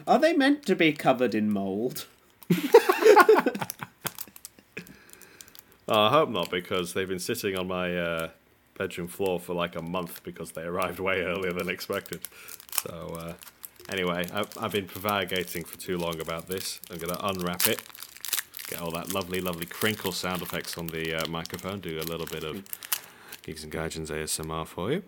are 0.06 0.18
they 0.18 0.32
meant 0.32 0.64
to 0.66 0.74
be 0.74 0.92
covered 0.92 1.34
in 1.34 1.50
mold? 1.52 2.06
Uh, 5.90 6.02
I 6.02 6.10
hope 6.10 6.28
not, 6.28 6.50
because 6.50 6.92
they've 6.92 7.08
been 7.08 7.18
sitting 7.18 7.56
on 7.56 7.66
my 7.66 7.96
uh, 7.96 8.28
bedroom 8.78 9.08
floor 9.08 9.38
for 9.40 9.54
like 9.54 9.76
a 9.76 9.82
month 9.82 10.22
because 10.22 10.52
they 10.52 10.62
arrived 10.62 11.00
way 11.00 11.22
earlier 11.22 11.52
than 11.52 11.68
expected. 11.68 12.20
So, 12.72 13.16
uh, 13.20 13.32
anyway, 13.88 14.26
I've, 14.32 14.48
I've 14.58 14.72
been 14.72 14.86
prevaricating 14.86 15.64
for 15.64 15.76
too 15.78 15.98
long 15.98 16.20
about 16.20 16.46
this. 16.48 16.80
I'm 16.90 16.98
going 16.98 17.14
to 17.14 17.26
unwrap 17.26 17.66
it, 17.66 17.82
get 18.68 18.80
all 18.80 18.92
that 18.92 19.12
lovely, 19.12 19.40
lovely 19.40 19.66
crinkle 19.66 20.12
sound 20.12 20.42
effects 20.42 20.78
on 20.78 20.86
the 20.86 21.14
uh, 21.22 21.26
microphone, 21.28 21.80
do 21.80 21.98
a 21.98 22.02
little 22.08 22.26
bit 22.26 22.44
of 22.44 22.62
Geeks 23.42 23.64
and 23.64 23.72
Gaijins 23.72 24.08
ASMR 24.10 24.66
for 24.66 24.92
you. 24.92 25.02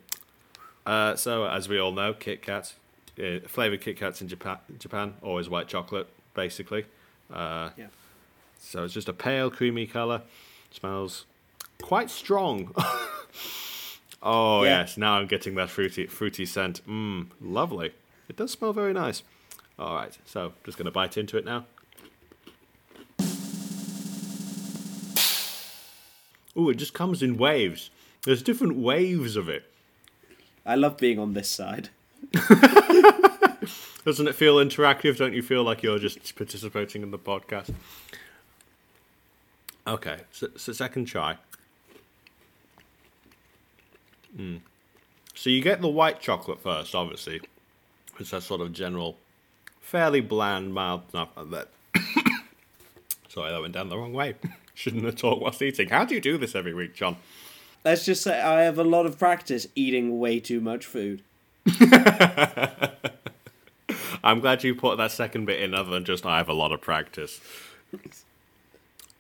Uh, 0.85 1.15
so, 1.15 1.45
as 1.47 1.69
we 1.69 1.79
all 1.79 1.93
know, 1.93 2.13
Kit 2.13 2.43
Kat, 2.43 2.75
uh, 3.23 3.39
flavored 3.47 3.81
Kit 3.81 3.97
Kats 3.97 4.21
in 4.21 4.29
Japan, 4.29 4.59
Japan, 4.79 5.15
always 5.23 5.49
white 5.49 5.69
chocolate, 5.69 6.09
basically. 6.35 6.85
Uh, 7.33 7.71
Yeah. 7.77 7.87
so 8.59 8.83
it's 8.85 8.95
just 8.95 9.09
a 9.09 9.13
pale, 9.13 9.51
creamy 9.51 9.87
colour. 9.87 10.23
Smells 10.73 11.27
quite 11.81 12.11
strong. 12.11 12.73
oh 14.23 14.63
Yeah. 14.63 14.81
yes, 14.81 14.97
now 14.97 15.15
I'm 15.15 15.27
getting 15.27 15.55
that 15.57 15.71
fruity, 15.71 16.07
fruity 16.07 16.47
scent. 16.47 16.87
Mmm, 16.87 17.27
lovely. 17.41 17.93
It 18.29 18.37
does 18.37 18.53
smell 18.53 18.73
very 18.73 18.93
nice. 18.93 19.23
All 19.79 19.95
right, 19.95 20.17
so 20.25 20.53
just 20.65 20.77
gonna 20.79 20.91
bite 20.91 21.17
into 21.17 21.37
it 21.39 21.45
now. 21.45 21.65
Oh, 26.57 26.69
it 26.69 26.77
just 26.77 26.93
comes 26.95 27.23
in 27.23 27.37
waves. 27.37 27.91
There's 28.25 28.43
different 28.43 28.77
waves 28.77 29.37
of 29.37 29.49
it. 29.49 29.65
I 30.67 30.75
love 30.75 30.99
being 30.99 31.19
on 31.19 31.33
this 31.33 31.49
side. 31.49 31.89
Doesn't 34.05 34.29
it 34.29 34.35
feel 34.35 34.57
interactive? 34.57 35.17
Don't 35.17 35.33
you 35.33 35.43
feel 35.43 35.63
like 35.63 35.83
you're 35.83 35.99
just 35.99 36.35
participating 36.37 37.03
in 37.03 37.11
the 37.13 37.19
podcast? 37.19 37.73
Okay, 39.87 40.19
so, 40.33 40.49
so 40.57 40.73
second 40.73 41.07
try. 41.07 41.37
Mm. 44.37 44.61
So 45.35 45.51
you 45.51 45.63
get 45.63 45.81
the 45.81 45.89
white 45.89 46.21
chocolate 46.21 46.61
first, 46.63 46.95
obviously. 46.95 47.41
It's 48.19 48.33
a 48.33 48.41
sort 48.41 48.61
of 48.61 48.73
general, 48.73 49.17
fairly 49.81 50.21
bland, 50.21 50.75
mild 50.75 51.03
enough. 51.13 51.31
That 51.37 51.69
sorry, 53.29 53.51
that 53.51 53.61
went 53.61 53.75
down 53.75 53.89
the 53.89 53.97
wrong 53.97 54.13
way. 54.13 54.35
Shouldn't 54.75 55.05
have 55.05 55.17
talked 55.17 55.43
whilst 55.43 55.63
eating. 55.63 55.89
How 55.89 56.05
do 56.05 56.15
you 56.15 56.21
do 56.21 56.39
this 56.39 56.55
every 56.55 56.75
week, 56.75 56.95
John? 56.95 57.17
Let's 57.85 58.05
just 58.05 58.23
say 58.23 58.41
I 58.41 58.63
have 58.63 58.79
a 58.79 58.85
lot 58.85 59.07
of 59.07 59.19
practice 59.19 59.67
eating 59.75 60.19
way 60.19 60.41
too 60.41 60.61
much 60.61 60.87
food. 60.87 61.23
I'm 64.23 64.41
glad 64.41 64.63
you 64.65 64.75
put 64.75 64.99
that 64.99 65.13
second 65.13 65.47
bit 65.47 65.61
in, 65.63 65.75
other 65.75 65.91
than 65.91 66.05
just 66.05 66.27
I 66.27 66.37
have 66.39 66.49
a 66.49 66.55
lot 66.55 66.73
of 66.73 66.81
practice. 66.81 67.41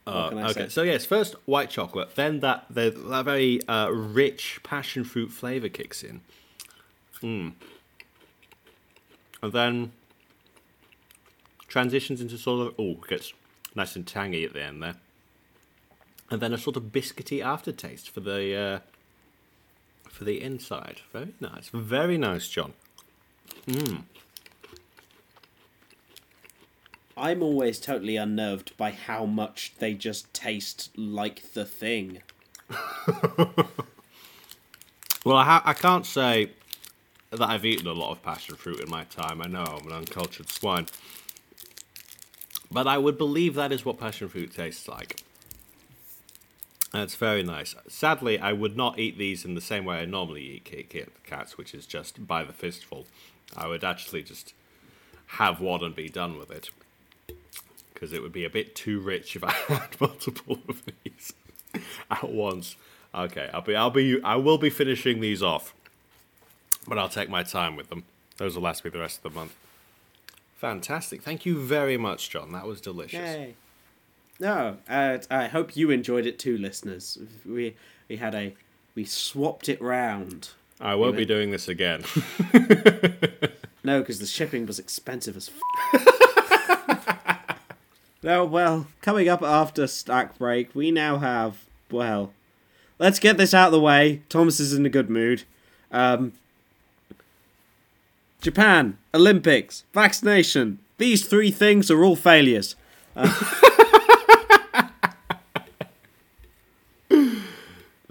Uh, 0.06 0.30
okay, 0.50 0.62
say? 0.64 0.68
so 0.68 0.82
yes, 0.82 1.04
first 1.04 1.34
white 1.44 1.70
chocolate, 1.70 2.14
then 2.16 2.40
that 2.40 2.66
the, 2.70 2.90
that 2.90 3.24
very 3.24 3.60
uh, 3.68 3.88
rich 3.90 4.60
passion 4.62 5.04
fruit 5.04 5.30
flavor 5.30 5.68
kicks 5.68 6.02
in, 6.02 6.20
mm. 7.22 7.52
and 9.42 9.52
then 9.52 9.92
transitions 11.68 12.20
into 12.20 12.38
sort 12.38 12.66
of 12.66 12.74
oh, 12.78 12.94
gets 13.08 13.32
nice 13.74 13.94
and 13.94 14.06
tangy 14.06 14.44
at 14.44 14.54
the 14.54 14.62
end 14.62 14.82
there, 14.82 14.96
and 16.30 16.40
then 16.40 16.52
a 16.52 16.58
sort 16.58 16.76
of 16.76 16.84
biscuity 16.84 17.44
aftertaste 17.44 18.08
for 18.08 18.20
the 18.20 18.56
uh, 18.56 18.78
for 20.08 20.24
the 20.24 20.40
inside. 20.40 21.02
Very 21.12 21.34
nice, 21.40 21.68
very 21.68 22.16
nice, 22.16 22.48
John. 22.48 22.72
Mm. 23.66 24.04
I'm 27.20 27.42
always 27.42 27.78
totally 27.78 28.16
unnerved 28.16 28.74
by 28.78 28.92
how 28.92 29.26
much 29.26 29.74
they 29.78 29.92
just 29.92 30.32
taste 30.32 30.90
like 30.96 31.52
the 31.52 31.66
thing. 31.66 32.22
well, 35.24 35.36
I, 35.36 35.44
ha- 35.44 35.62
I 35.66 35.74
can't 35.74 36.06
say 36.06 36.52
that 37.30 37.42
I've 37.42 37.66
eaten 37.66 37.86
a 37.86 37.92
lot 37.92 38.10
of 38.10 38.22
passion 38.22 38.56
fruit 38.56 38.80
in 38.80 38.88
my 38.88 39.04
time. 39.04 39.42
I 39.42 39.48
know 39.48 39.64
I'm 39.64 39.86
an 39.86 39.92
uncultured 39.92 40.48
swine. 40.48 40.86
But 42.70 42.86
I 42.86 42.96
would 42.96 43.18
believe 43.18 43.54
that 43.54 43.70
is 43.70 43.84
what 43.84 44.00
passion 44.00 44.28
fruit 44.30 44.54
tastes 44.54 44.88
like. 44.88 45.22
And 46.94 47.02
it's 47.02 47.16
very 47.16 47.42
nice. 47.42 47.74
Sadly, 47.86 48.38
I 48.38 48.54
would 48.54 48.78
not 48.78 48.98
eat 48.98 49.18
these 49.18 49.44
in 49.44 49.54
the 49.54 49.60
same 49.60 49.84
way 49.84 49.98
I 49.98 50.06
normally 50.06 50.42
eat 50.42 50.64
Kit 50.64 51.12
Kats, 51.24 51.58
which 51.58 51.74
is 51.74 51.86
just 51.86 52.26
by 52.26 52.44
the 52.44 52.52
fistful. 52.54 53.06
I 53.54 53.66
would 53.66 53.84
actually 53.84 54.22
just 54.22 54.54
have 55.34 55.60
one 55.60 55.84
and 55.84 55.94
be 55.94 56.08
done 56.08 56.38
with 56.38 56.50
it 56.50 56.70
because 58.00 58.14
it 58.14 58.22
would 58.22 58.32
be 58.32 58.44
a 58.44 58.50
bit 58.50 58.74
too 58.74 58.98
rich 58.98 59.36
if 59.36 59.44
I 59.44 59.50
had 59.68 60.00
multiple 60.00 60.58
of 60.68 60.82
these 61.04 61.34
at 62.10 62.30
once. 62.30 62.76
Okay, 63.14 63.50
I'll 63.52 63.60
be, 63.60 63.76
I'll 63.76 63.90
be, 63.90 64.22
I 64.22 64.36
will 64.36 64.56
be 64.56 64.70
finishing 64.70 65.20
these 65.20 65.42
off, 65.42 65.74
but 66.88 66.98
I'll 66.98 67.08
take 67.08 67.28
my 67.28 67.42
time 67.42 67.76
with 67.76 67.90
them. 67.90 68.04
Those 68.38 68.54
will 68.54 68.62
last 68.62 68.84
me 68.84 68.90
the 68.90 69.00
rest 69.00 69.18
of 69.18 69.22
the 69.24 69.38
month. 69.38 69.54
Fantastic! 70.56 71.22
Thank 71.22 71.44
you 71.44 71.60
very 71.60 71.96
much, 71.96 72.30
John. 72.30 72.52
That 72.52 72.66
was 72.66 72.80
delicious. 72.80 73.18
Yay. 73.18 73.54
No, 74.38 74.78
uh, 74.88 75.18
I 75.30 75.48
hope 75.48 75.76
you 75.76 75.90
enjoyed 75.90 76.24
it 76.24 76.38
too, 76.38 76.56
listeners. 76.56 77.18
We 77.44 77.76
we 78.08 78.16
had 78.16 78.34
a 78.34 78.54
we 78.94 79.04
swapped 79.04 79.68
it 79.68 79.80
round. 79.82 80.50
I 80.80 80.94
won't 80.94 81.16
we 81.16 81.22
be 81.22 81.26
doing 81.26 81.50
this 81.50 81.68
again. 81.68 82.04
no, 83.84 84.00
because 84.00 84.18
the 84.18 84.26
shipping 84.26 84.64
was 84.64 84.78
expensive 84.78 85.36
as. 85.36 85.50
F- 85.94 86.19
no, 88.22 88.44
well, 88.44 88.86
coming 89.02 89.28
up 89.28 89.42
after 89.42 89.86
stack 89.86 90.38
break, 90.38 90.74
we 90.74 90.90
now 90.90 91.18
have 91.18 91.64
well. 91.90 92.32
Let's 92.98 93.18
get 93.18 93.38
this 93.38 93.54
out 93.54 93.66
of 93.68 93.72
the 93.72 93.80
way. 93.80 94.22
Thomas 94.28 94.60
is 94.60 94.74
in 94.74 94.84
a 94.84 94.90
good 94.90 95.08
mood. 95.08 95.44
Um, 95.90 96.32
Japan, 98.40 98.98
Olympics, 99.14 99.84
vaccination. 99.92 100.78
These 100.98 101.26
three 101.26 101.50
things 101.50 101.90
are 101.90 102.04
all 102.04 102.16
failures. 102.16 102.76
Uh, 103.16 103.32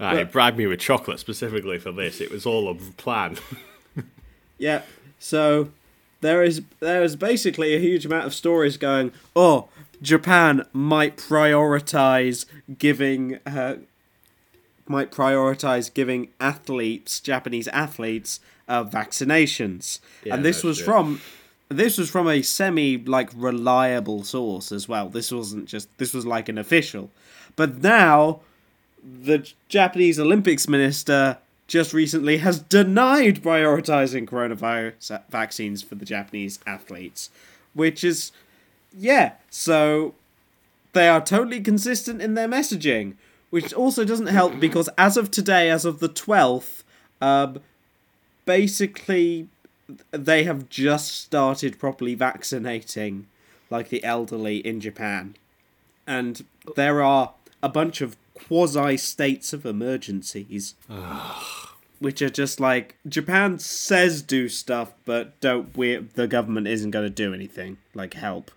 Ah, 0.02 0.16
he 0.16 0.24
bragged 0.24 0.56
me 0.56 0.66
with 0.66 0.80
chocolate 0.80 1.18
specifically 1.20 1.78
for 1.78 1.92
this. 1.92 2.22
It 2.22 2.30
was 2.30 2.46
all 2.46 2.70
a 2.70 2.74
plan. 2.74 3.36
yeah. 4.58 4.80
So 5.18 5.72
there 6.20 6.42
is 6.42 6.62
there 6.80 7.02
is 7.02 7.16
basically 7.16 7.74
a 7.74 7.78
huge 7.78 8.06
amount 8.06 8.26
of 8.26 8.34
stories 8.34 8.76
going. 8.76 9.12
Oh, 9.34 9.68
Japan 10.02 10.66
might 10.72 11.16
prioritize 11.16 12.46
giving 12.78 13.38
uh, 13.46 13.76
might 14.86 15.10
prioritize 15.10 15.92
giving 15.92 16.28
athletes, 16.40 17.20
Japanese 17.20 17.68
athletes, 17.68 18.40
uh, 18.68 18.84
vaccinations, 18.84 20.00
yeah, 20.24 20.34
and 20.34 20.44
this 20.44 20.62
was 20.62 20.78
true. 20.78 20.86
from 20.86 21.20
this 21.68 21.96
was 21.96 22.10
from 22.10 22.28
a 22.28 22.42
semi 22.42 22.96
like 22.98 23.30
reliable 23.34 24.24
source 24.24 24.72
as 24.72 24.88
well. 24.88 25.08
This 25.08 25.30
wasn't 25.32 25.66
just 25.66 25.88
this 25.98 26.12
was 26.12 26.26
like 26.26 26.48
an 26.48 26.58
official, 26.58 27.10
but 27.56 27.82
now 27.82 28.40
the 29.02 29.48
Japanese 29.68 30.18
Olympics 30.18 30.68
minister 30.68 31.38
just 31.70 31.92
recently 31.92 32.38
has 32.38 32.58
denied 32.58 33.40
prioritizing 33.44 34.26
coronavirus 34.26 35.22
vaccines 35.30 35.84
for 35.84 35.94
the 35.94 36.04
Japanese 36.04 36.58
athletes, 36.66 37.30
which 37.74 38.02
is, 38.02 38.32
yeah, 38.92 39.34
so 39.50 40.12
they 40.94 41.08
are 41.08 41.24
totally 41.24 41.60
consistent 41.60 42.20
in 42.20 42.34
their 42.34 42.48
messaging, 42.48 43.14
which 43.50 43.72
also 43.72 44.04
doesn't 44.04 44.26
help 44.26 44.58
because 44.58 44.88
as 44.98 45.16
of 45.16 45.30
today, 45.30 45.70
as 45.70 45.84
of 45.84 46.00
the 46.00 46.08
12th, 46.08 46.82
um, 47.20 47.60
basically 48.44 49.46
they 50.10 50.42
have 50.42 50.68
just 50.68 51.20
started 51.20 51.78
properly 51.78 52.16
vaccinating 52.16 53.28
like 53.70 53.90
the 53.90 54.02
elderly 54.02 54.56
in 54.56 54.80
Japan. 54.80 55.36
And 56.04 56.44
there 56.74 57.00
are 57.00 57.34
a 57.62 57.68
bunch 57.68 58.00
of 58.00 58.16
quasi 58.46 58.96
states 58.96 59.52
of 59.52 59.64
emergencies. 59.66 60.74
which 62.00 62.22
are 62.22 62.30
just 62.30 62.58
like 62.58 62.96
Japan 63.06 63.58
says 63.58 64.22
do 64.22 64.48
stuff, 64.48 64.94
but 65.04 65.38
don't 65.40 65.76
we? 65.76 65.96
The 65.96 66.26
government 66.26 66.66
isn't 66.66 66.90
going 66.90 67.04
to 67.06 67.10
do 67.10 67.32
anything 67.32 67.76
like 67.94 68.14
help. 68.14 68.50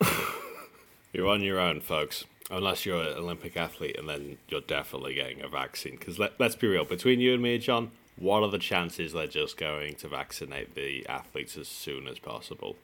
you're 1.12 1.28
on 1.28 1.42
your 1.42 1.60
own, 1.60 1.80
folks. 1.80 2.24
Unless 2.50 2.84
you're 2.84 3.02
an 3.02 3.16
Olympic 3.16 3.56
athlete, 3.56 3.96
and 3.98 4.08
then 4.08 4.36
you're 4.48 4.60
definitely 4.60 5.14
getting 5.14 5.42
a 5.42 5.48
vaccine. 5.48 5.96
Because 5.96 6.18
let, 6.18 6.38
let's 6.38 6.56
be 6.56 6.66
real, 6.66 6.84
between 6.84 7.20
you 7.20 7.34
and 7.34 7.42
me, 7.42 7.56
John, 7.58 7.92
what 8.16 8.42
are 8.42 8.50
the 8.50 8.58
chances 8.58 9.12
they're 9.12 9.26
just 9.26 9.56
going 9.56 9.94
to 9.96 10.08
vaccinate 10.08 10.74
the 10.74 11.06
athletes 11.06 11.56
as 11.56 11.68
soon 11.68 12.08
as 12.08 12.18
possible? 12.18 12.76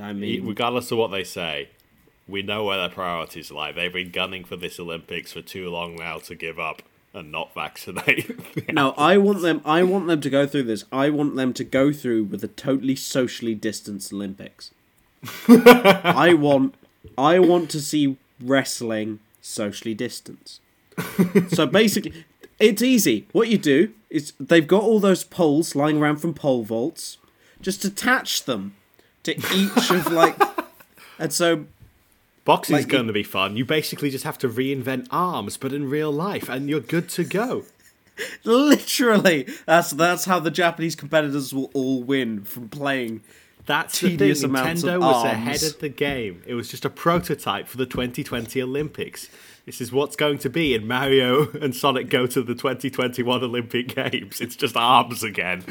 I 0.00 0.12
mean, 0.12 0.46
regardless 0.46 0.90
of 0.90 0.98
what 0.98 1.10
they 1.10 1.24
say, 1.24 1.70
we 2.28 2.42
know 2.42 2.64
where 2.64 2.76
their 2.76 2.90
priorities 2.90 3.50
lie. 3.50 3.72
They've 3.72 3.92
been 3.92 4.10
gunning 4.10 4.44
for 4.44 4.56
this 4.56 4.78
Olympics 4.78 5.32
for 5.32 5.42
too 5.42 5.70
long 5.70 5.96
now 5.96 6.18
to 6.18 6.34
give 6.34 6.58
up 6.58 6.82
and 7.14 7.32
not 7.32 7.54
vaccinate. 7.54 8.72
no, 8.72 8.92
I 8.98 9.16
want 9.16 9.40
them. 9.40 9.62
I 9.64 9.82
want 9.82 10.06
them 10.06 10.20
to 10.20 10.30
go 10.30 10.46
through 10.46 10.64
this. 10.64 10.84
I 10.92 11.08
want 11.08 11.36
them 11.36 11.54
to 11.54 11.64
go 11.64 11.92
through 11.92 12.24
with 12.24 12.44
a 12.44 12.48
totally 12.48 12.96
socially 12.96 13.54
distanced 13.54 14.12
Olympics. 14.12 14.72
I 15.48 16.34
want. 16.34 16.74
I 17.16 17.38
want 17.38 17.70
to 17.70 17.80
see 17.80 18.18
wrestling 18.40 19.20
socially 19.40 19.94
distanced. 19.94 20.60
so 21.48 21.66
basically, 21.80 22.24
it's 22.58 22.82
easy. 22.82 23.26
What 23.32 23.48
you 23.48 23.58
do 23.58 23.92
is 24.10 24.34
they've 24.38 24.66
got 24.66 24.82
all 24.82 25.00
those 25.00 25.24
poles 25.24 25.74
lying 25.74 25.98
around 25.98 26.18
from 26.18 26.34
pole 26.34 26.62
vaults. 26.62 27.16
Just 27.60 27.84
attach 27.84 28.44
them 28.44 28.76
to 29.24 29.36
each 29.52 29.90
of 29.90 30.12
like, 30.12 30.40
and 31.18 31.32
so 31.32 31.64
Boxing's 32.48 32.84
like, 32.84 32.88
going 32.88 33.08
to 33.08 33.12
be 33.12 33.24
fun. 33.24 33.58
You 33.58 33.66
basically 33.66 34.08
just 34.08 34.24
have 34.24 34.38
to 34.38 34.48
reinvent 34.48 35.06
arms, 35.10 35.58
but 35.58 35.70
in 35.70 35.90
real 35.90 36.10
life, 36.10 36.48
and 36.48 36.66
you're 36.66 36.80
good 36.80 37.10
to 37.10 37.22
go. 37.22 37.64
Literally, 38.44 39.46
that's 39.66 39.90
that's 39.90 40.24
how 40.24 40.40
the 40.40 40.50
Japanese 40.50 40.96
competitors 40.96 41.52
will 41.52 41.70
all 41.74 42.02
win 42.02 42.44
from 42.44 42.70
playing. 42.70 43.20
That's 43.66 44.00
tedious 44.00 44.40
the 44.40 44.48
thing. 44.48 44.56
Nintendo 44.56 44.98
was 44.98 45.26
arms. 45.26 45.30
ahead 45.30 45.62
of 45.62 45.78
the 45.80 45.90
game. 45.90 46.42
It 46.46 46.54
was 46.54 46.70
just 46.70 46.86
a 46.86 46.90
prototype 46.90 47.68
for 47.68 47.76
the 47.76 47.84
2020 47.84 48.62
Olympics. 48.62 49.28
This 49.66 49.82
is 49.82 49.92
what's 49.92 50.16
going 50.16 50.38
to 50.38 50.48
be 50.48 50.74
in 50.74 50.86
Mario 50.86 51.50
and 51.60 51.76
Sonic 51.76 52.08
go 52.08 52.26
to 52.26 52.40
the 52.40 52.54
2021 52.54 53.44
Olympic 53.44 53.88
Games. 53.94 54.40
It's 54.40 54.56
just 54.56 54.74
arms 54.74 55.22
again. 55.22 55.64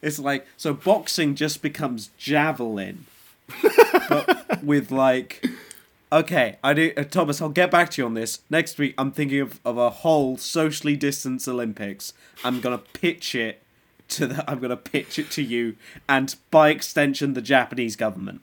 It's 0.00 0.18
like 0.18 0.46
so 0.56 0.72
boxing 0.72 1.34
just 1.34 1.60
becomes 1.60 2.12
javelin, 2.16 3.04
but 4.08 4.64
with 4.64 4.90
like 4.90 5.46
Okay, 6.12 6.56
I 6.62 6.72
do, 6.72 6.92
uh, 6.96 7.02
Thomas. 7.02 7.42
I'll 7.42 7.48
get 7.48 7.70
back 7.70 7.90
to 7.90 8.02
you 8.02 8.06
on 8.06 8.14
this 8.14 8.40
next 8.48 8.78
week. 8.78 8.94
I'm 8.96 9.10
thinking 9.10 9.40
of, 9.40 9.60
of 9.64 9.76
a 9.76 9.90
whole 9.90 10.36
socially 10.36 10.96
distanced 10.96 11.48
Olympics. 11.48 12.12
I'm 12.44 12.60
gonna 12.60 12.78
pitch 12.78 13.34
it 13.34 13.62
to 14.10 14.26
the 14.28 14.48
I'm 14.50 14.60
gonna 14.60 14.76
pitch 14.76 15.18
it 15.18 15.30
to 15.32 15.42
you 15.42 15.76
and 16.08 16.36
by 16.50 16.70
extension 16.70 17.34
the 17.34 17.42
Japanese 17.42 17.96
government. 17.96 18.42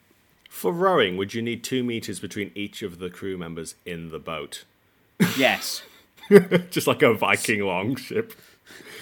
For 0.49 0.71
rowing, 0.73 1.17
would 1.17 1.33
you 1.33 1.41
need 1.41 1.63
two 1.63 1.83
meters 1.83 2.19
between 2.19 2.51
each 2.53 2.83
of 2.83 2.99
the 2.99 3.09
crew 3.09 3.37
members 3.37 3.75
in 3.85 4.09
the 4.09 4.19
boat? 4.19 4.65
Yes. 5.37 5.83
Just 6.69 6.85
like 6.85 7.01
a 7.01 7.13
Viking 7.13 7.61
longship. 7.61 8.33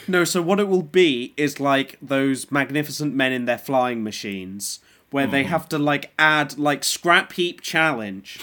No, 0.08 0.24
so 0.24 0.42
what 0.42 0.60
it 0.60 0.68
will 0.68 0.82
be 0.82 1.34
is 1.38 1.60
like 1.60 1.98
those 2.02 2.52
magnificent 2.52 3.14
men 3.14 3.32
in 3.32 3.46
their 3.46 3.58
flying 3.58 4.04
machines 4.04 4.80
where 5.12 5.28
they 5.28 5.44
hmm. 5.44 5.50
have 5.50 5.70
to 5.70 5.78
like 5.78 6.12
add 6.18 6.58
like 6.58 6.84
scrap 6.84 7.34
heap 7.34 7.62
challenge. 7.62 8.40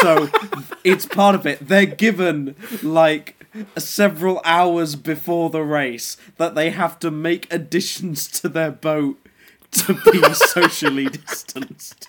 so 0.00 0.28
it's 0.82 1.06
part 1.06 1.34
of 1.34 1.46
it. 1.46 1.66
They're 1.66 1.86
given 1.86 2.56
like 2.82 3.36
several 3.76 4.40
hours 4.44 4.96
before 4.96 5.50
the 5.50 5.62
race 5.62 6.16
that 6.36 6.54
they 6.54 6.70
have 6.70 6.98
to 7.00 7.10
make 7.10 7.52
additions 7.52 8.28
to 8.28 8.48
their 8.48 8.70
boat 8.70 9.18
to 9.72 9.94
be 10.10 10.22
socially 10.34 11.06
distanced. 11.06 12.08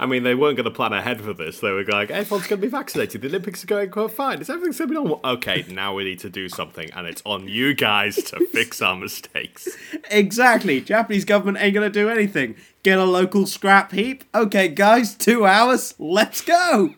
I 0.00 0.06
mean, 0.06 0.22
they 0.22 0.34
weren't 0.34 0.56
going 0.56 0.64
to 0.64 0.70
plan 0.70 0.92
ahead 0.92 1.20
for 1.20 1.32
this. 1.32 1.60
They 1.60 1.70
were 1.70 1.84
like, 1.84 2.10
everyone's 2.10 2.46
going 2.46 2.60
to 2.60 2.66
be 2.66 2.70
vaccinated. 2.70 3.20
The 3.20 3.28
Olympics 3.28 3.64
are 3.64 3.66
going 3.66 3.90
quite 3.90 4.12
fine. 4.12 4.40
Is 4.40 4.48
everything 4.48 4.72
going 4.72 4.78
to 4.78 4.86
be 4.86 4.94
normal? 4.94 5.20
Okay, 5.24 5.64
now 5.68 5.94
we 5.94 6.04
need 6.04 6.20
to 6.20 6.30
do 6.30 6.48
something, 6.48 6.90
and 6.92 7.06
it's 7.06 7.22
on 7.24 7.48
you 7.48 7.74
guys 7.74 8.16
to 8.16 8.46
fix 8.52 8.80
our 8.80 8.96
mistakes. 8.96 9.68
Exactly. 10.10 10.80
Japanese 10.80 11.24
government 11.24 11.58
ain't 11.60 11.74
gonna 11.74 11.90
do 11.90 12.08
anything. 12.08 12.56
Get 12.82 12.98
a 12.98 13.04
local 13.04 13.46
scrap 13.46 13.92
heap. 13.92 14.24
Okay, 14.34 14.68
guys, 14.68 15.14
two 15.14 15.44
hours. 15.44 15.94
Let's 15.98 16.40
go. 16.40 16.94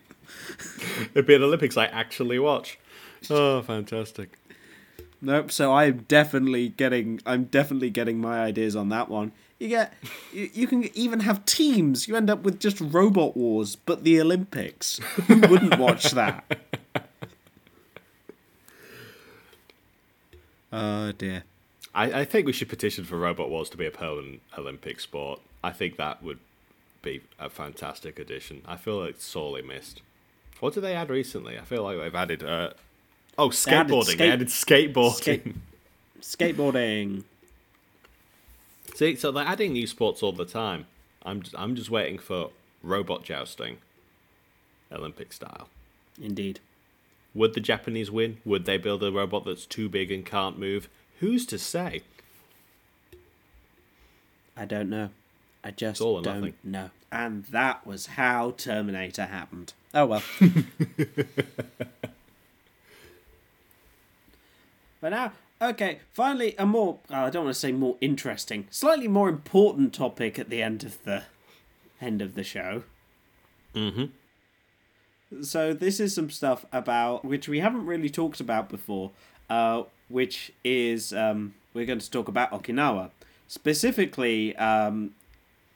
It'd 1.13 1.25
be 1.25 1.35
an 1.35 1.43
Olympics 1.43 1.77
I 1.77 1.85
actually 1.85 2.39
watch. 2.39 2.77
Oh, 3.29 3.61
fantastic. 3.61 4.37
Nope. 5.21 5.51
So 5.51 5.73
I'm 5.73 6.05
definitely 6.07 6.69
getting. 6.69 7.21
I'm 7.25 7.45
definitely 7.45 7.89
getting 7.89 8.19
my 8.19 8.41
ideas 8.41 8.75
on 8.75 8.89
that 8.89 9.09
one. 9.09 9.31
You 9.61 9.67
get. 9.67 9.93
You, 10.33 10.49
you 10.55 10.65
can 10.65 10.89
even 10.97 11.19
have 11.19 11.45
teams. 11.45 12.07
You 12.07 12.15
end 12.15 12.31
up 12.31 12.41
with 12.41 12.59
just 12.59 12.81
robot 12.81 13.37
wars, 13.37 13.75
but 13.75 14.03
the 14.03 14.19
Olympics. 14.19 14.97
Who 15.27 15.39
wouldn't 15.39 15.77
watch 15.77 16.09
that? 16.11 16.43
Oh 20.73 21.11
dear. 21.11 21.43
I, 21.93 22.21
I 22.21 22.23
think 22.23 22.45
we 22.45 22.53
should 22.53 22.69
petition 22.69 23.03
for 23.03 23.17
Robot 23.17 23.49
Wars 23.49 23.69
to 23.71 23.77
be 23.77 23.85
a 23.85 23.91
permanent 23.91 24.39
Olympic 24.57 25.01
sport. 25.01 25.41
I 25.61 25.71
think 25.71 25.97
that 25.97 26.23
would 26.23 26.39
be 27.01 27.19
a 27.37 27.49
fantastic 27.49 28.17
addition. 28.17 28.61
I 28.65 28.77
feel 28.77 29.01
like 29.01 29.09
it's 29.09 29.25
sorely 29.25 29.61
missed. 29.61 30.01
What 30.61 30.73
did 30.73 30.79
they 30.85 30.95
add 30.95 31.09
recently? 31.09 31.59
I 31.59 31.63
feel 31.63 31.83
like 31.83 31.97
they've 31.99 32.15
added. 32.15 32.41
Uh, 32.41 32.69
oh, 33.37 33.49
They 33.51 33.71
added 33.73 33.91
skateboarding. 33.91 34.17
They 34.17 34.31
added 34.31 34.47
skateboarding. 34.47 35.13
Skate- 35.15 35.55
skateboarding. 36.55 37.23
See, 39.01 39.15
so 39.15 39.31
they're 39.31 39.43
adding 39.43 39.73
new 39.73 39.87
sports 39.87 40.21
all 40.21 40.31
the 40.31 40.45
time. 40.45 40.85
I'm 41.25 41.41
just, 41.41 41.55
I'm 41.57 41.75
just 41.75 41.89
waiting 41.89 42.19
for 42.19 42.51
robot 42.83 43.23
jousting, 43.23 43.79
Olympic 44.91 45.33
style. 45.33 45.69
Indeed. 46.21 46.59
Would 47.33 47.55
the 47.55 47.61
Japanese 47.61 48.11
win? 48.11 48.37
Would 48.45 48.65
they 48.65 48.77
build 48.77 49.01
a 49.01 49.11
robot 49.11 49.43
that's 49.43 49.65
too 49.65 49.89
big 49.89 50.11
and 50.11 50.23
can't 50.23 50.59
move? 50.59 50.87
Who's 51.19 51.47
to 51.47 51.57
say? 51.57 52.03
I 54.55 54.65
don't 54.65 54.91
know. 54.91 55.09
I 55.63 55.71
just 55.71 55.99
don't 55.99 56.23
nothing. 56.23 56.53
know. 56.63 56.91
And 57.11 57.45
that 57.45 57.87
was 57.87 58.05
how 58.05 58.51
Terminator 58.51 59.25
happened. 59.25 59.73
Oh 59.95 60.05
well. 60.05 60.21
but 65.01 65.09
now, 65.09 65.31
okay, 65.61 65.99
finally, 66.11 66.55
a 66.57 66.65
more, 66.65 66.99
uh, 67.09 67.17
I 67.17 67.29
don't 67.29 67.45
want 67.45 67.55
to 67.55 67.59
say 67.59 67.71
more 67.71 67.97
interesting, 68.01 68.67
slightly 68.69 69.07
more 69.07 69.29
important 69.29 69.93
topic 69.93 70.39
at 70.39 70.49
the 70.49 70.61
end 70.61 70.83
of 70.83 71.03
the 71.03 71.23
end 72.01 72.21
of 72.21 72.35
the 72.35 72.43
show. 72.43 72.83
Mm-hmm. 73.75 75.43
So 75.43 75.73
this 75.73 75.99
is 75.99 76.13
some 76.13 76.29
stuff 76.29 76.65
about 76.73 77.23
which 77.23 77.47
we 77.47 77.59
haven't 77.59 77.85
really 77.85 78.09
talked 78.09 78.39
about 78.39 78.67
before, 78.67 79.11
uh, 79.49 79.83
which 80.09 80.51
is 80.63 81.13
um, 81.13 81.53
we're 81.73 81.85
going 81.85 81.99
to 81.99 82.11
talk 82.11 82.27
about 82.27 82.51
Okinawa 82.51 83.11
specifically. 83.47 84.55
Um, 84.57 85.15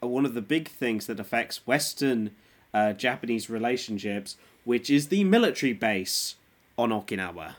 one 0.00 0.26
of 0.26 0.34
the 0.34 0.42
big 0.42 0.68
things 0.68 1.06
that 1.06 1.18
affects 1.18 1.66
Western 1.66 2.32
uh, 2.74 2.92
Japanese 2.92 3.48
relationships, 3.48 4.36
which 4.64 4.90
is 4.90 5.08
the 5.08 5.24
military 5.24 5.72
base 5.72 6.34
on 6.76 6.90
Okinawa. 6.90 7.54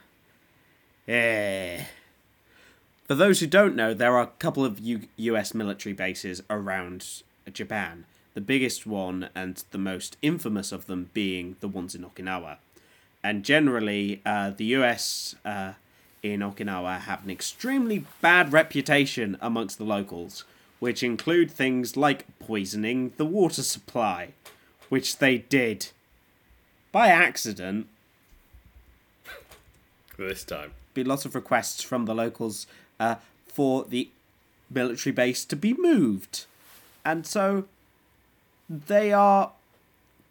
Eh. 1.08 1.84
For 3.08 3.16
those 3.16 3.40
who 3.40 3.48
don't 3.48 3.76
know, 3.76 3.94
there 3.94 4.16
are 4.16 4.24
a 4.24 4.28
couple 4.28 4.66
of 4.66 4.80
U- 4.80 5.08
US 5.16 5.54
military 5.54 5.94
bases 5.94 6.44
around 6.50 7.24
Japan. 7.52 8.06
The 8.34 8.42
biggest 8.42 8.86
one 8.86 9.30
and 9.34 9.64
the 9.72 9.78
most 9.78 10.18
infamous 10.22 10.72
of 10.74 10.88
them 10.88 11.10
being 11.14 11.56
the 11.62 11.70
ones 11.70 11.96
in 11.96 12.04
Okinawa. 12.04 12.58
And 13.24 13.44
generally, 13.46 14.22
uh, 14.26 14.52
the 14.52 14.66
US 14.76 15.36
uh, 15.46 15.74
in 16.22 16.42
Okinawa 16.42 17.00
have 17.02 17.24
an 17.24 17.30
extremely 17.30 18.06
bad 18.22 18.52
reputation 18.52 19.38
amongst 19.40 19.78
the 19.78 19.86
locals, 19.86 20.44
which 20.80 21.02
include 21.02 21.50
things 21.50 21.96
like 21.96 22.26
poisoning 22.40 23.14
the 23.16 23.26
water 23.26 23.64
supply, 23.64 24.34
which 24.90 25.18
they 25.20 25.38
did 25.38 25.92
by 26.92 27.08
accident 27.08 27.88
This 30.18 30.44
time. 30.44 30.72
be 30.94 31.04
lots 31.04 31.26
of 31.26 31.36
requests 31.36 31.82
from 31.84 32.06
the 32.06 32.16
locals 32.16 32.68
uh, 33.00 33.16
for 33.48 33.84
the 33.86 34.10
military 34.70 35.14
base 35.14 35.46
to 35.46 35.56
be 35.56 35.74
moved. 35.74 36.46
And 37.06 37.26
so 37.26 37.66
they 38.70 39.14
are 39.14 39.52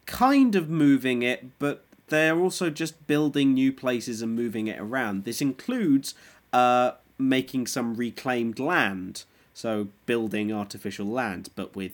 kind 0.05 0.55
of 0.55 0.69
moving 0.69 1.23
it, 1.23 1.59
but 1.59 1.85
they're 2.09 2.39
also 2.39 2.71
just 2.71 3.07
building 3.07 3.55
new 3.55 3.73
places 3.73 4.23
and 4.23 4.35
moving 4.37 4.67
it 4.67 4.79
around. 4.79 5.25
This 5.25 5.41
includes 5.41 6.15
uh, 6.53 6.93
making 7.19 7.67
some 7.67 7.95
reclaimed 7.95 8.59
land, 8.59 9.25
so 9.55 9.89
building 10.05 10.53
artificial 10.53 11.07
land, 11.07 11.51
but 11.57 11.75
with 11.75 11.93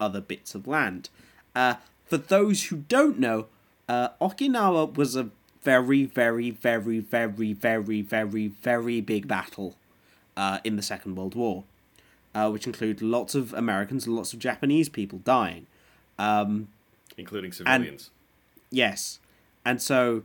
other 0.00 0.20
bits 0.20 0.54
of 0.54 0.66
land. 0.66 1.08
Uh, 1.54 1.74
for 2.06 2.16
those 2.16 2.64
who 2.64 2.78
don't 2.88 3.18
know, 3.18 3.46
uh, 3.88 4.08
Okinawa 4.20 4.96
was 4.96 5.14
a 5.14 5.30
very, 5.62 6.04
very, 6.04 6.50
very, 6.50 7.00
very, 7.00 7.52
very, 7.52 8.02
very, 8.02 8.48
very 8.48 9.00
big 9.00 9.28
battle 9.28 9.76
uh, 10.38 10.60
in 10.64 10.76
the 10.76 10.82
Second 10.82 11.16
World 11.16 11.34
War, 11.34 11.64
uh, 12.34 12.48
which 12.48 12.66
included 12.66 13.02
lots 13.02 13.34
of 13.34 13.52
Americans 13.52 14.06
and 14.06 14.14
lots 14.16 14.32
of 14.32 14.38
Japanese 14.38 14.88
people 14.88 15.18
dying. 15.18 15.66
Um, 16.18 16.68
Including 17.16 17.52
civilians. 17.52 18.10
Yes, 18.70 19.18
and 19.64 19.82
so 19.82 20.22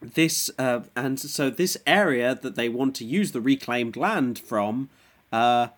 this 0.00 0.50
uh, 0.58 0.80
and 0.96 1.18
so 1.20 1.50
this 1.50 1.76
area 1.86 2.34
that 2.34 2.56
they 2.56 2.68
want 2.68 2.96
to 2.96 3.04
use 3.04 3.32
the 3.32 3.40
reclaimed 3.40 3.96
land 3.96 4.38
from, 4.38 4.88
uh, 5.32 5.68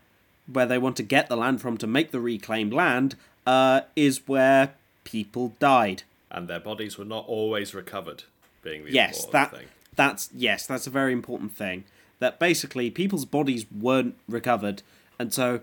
where 0.51 0.67
they 0.67 0.79
want 0.79 0.97
to 0.97 1.03
get 1.03 1.29
the 1.29 1.37
land 1.37 1.61
from 1.61 1.77
to 1.79 1.87
make 1.87 2.11
the 2.11 2.21
reclaimed 2.21 2.73
land, 2.73 3.17
uh, 3.47 3.83
is 3.95 4.27
where 4.27 4.75
people 5.05 5.55
died. 5.59 6.03
And 6.31 6.49
their 6.49 6.61
bodies 6.61 6.97
were 6.97 7.05
not 7.05 7.27
always 7.27 7.75
recovered, 7.75 8.23
being 8.63 8.85
the 8.85 8.93
Yes, 8.93 9.27
that 9.27 9.51
thing. 9.51 9.67
that's 9.97 10.31
yes, 10.35 10.67
that's 10.67 10.87
a 10.87 10.91
very 10.91 11.13
important 11.13 11.53
thing. 11.53 11.85
That 12.21 12.39
basically 12.39 12.91
people's 12.91 13.25
bodies 13.25 13.67
weren't 13.71 14.15
recovered, 14.29 14.83
and 15.19 15.35
so 15.35 15.61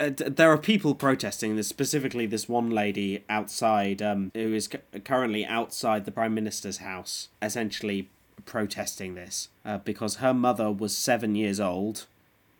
uh, 0.00 0.10
there 0.16 0.50
are 0.50 0.58
people 0.58 0.94
protesting 0.94 1.56
this. 1.56 1.68
Specifically, 1.68 2.26
this 2.26 2.48
one 2.48 2.70
lady 2.70 3.24
outside, 3.28 4.00
um, 4.00 4.30
who 4.34 4.54
is 4.54 4.68
cu- 4.68 5.00
currently 5.04 5.44
outside 5.44 6.04
the 6.04 6.10
prime 6.10 6.34
minister's 6.34 6.78
house, 6.78 7.28
essentially 7.42 8.08
protesting 8.44 9.14
this 9.14 9.48
uh, 9.64 9.78
because 9.78 10.16
her 10.16 10.32
mother 10.32 10.70
was 10.70 10.96
seven 10.96 11.34
years 11.34 11.60
old 11.60 12.06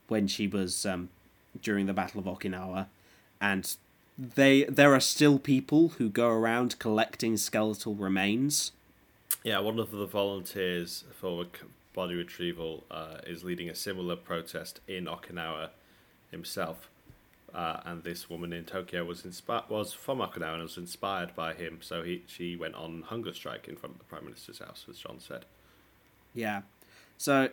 when 0.09 0.26
she 0.26 0.47
was 0.47 0.84
um, 0.84 1.09
during 1.62 1.87
the 1.87 1.93
Battle 1.93 2.20
of 2.20 2.26
Okinawa, 2.26 2.87
and 3.41 3.76
they 4.18 4.64
there 4.64 4.95
are 4.95 5.01
still 5.01 5.39
people 5.39 5.89
who 5.99 6.09
go 6.09 6.28
around 6.28 6.78
collecting 6.78 7.37
skeletal 7.37 7.95
remains. 7.95 8.72
Yeah, 9.47 9.61
one 9.61 9.78
of 9.78 9.92
the 9.92 10.07
volunteers 10.07 11.05
for 11.20 11.47
body 11.94 12.16
retrieval 12.16 12.82
uh, 12.90 13.18
is 13.28 13.44
leading 13.44 13.70
a 13.70 13.76
similar 13.76 14.16
protest 14.16 14.80
in 14.88 15.05
Okinawa 15.05 15.68
himself. 16.32 16.90
Uh, 17.55 17.78
and 17.84 18.03
this 18.03 18.28
woman 18.28 18.53
in 18.53 18.64
Tokyo 18.64 19.05
was 19.05 19.22
inspi- 19.22 19.70
was 19.70 19.92
from 19.92 20.18
Okinawa 20.18 20.55
and 20.55 20.62
was 20.64 20.76
inspired 20.76 21.36
by 21.36 21.55
him. 21.55 21.78
So 21.80 22.03
he 22.03 22.24
she 22.26 22.57
went 22.57 22.74
on 22.74 23.03
hunger 23.03 23.32
strike 23.32 23.68
in 23.68 23.76
front 23.76 23.94
of 23.94 23.99
the 24.01 24.05
prime 24.07 24.24
minister's 24.24 24.59
house, 24.59 24.84
as 24.90 24.99
John 24.99 25.20
said. 25.20 25.44
Yeah. 26.34 26.62
So 27.16 27.51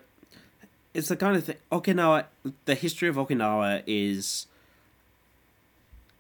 it's 0.95 1.09
the 1.09 1.15
kind 1.15 1.37
of 1.37 1.43
thing 1.43 1.57
Okinawa 1.71 2.25
the 2.65 2.73
history 2.73 3.07
of 3.07 3.17
Okinawa 3.17 3.83
is 3.85 4.47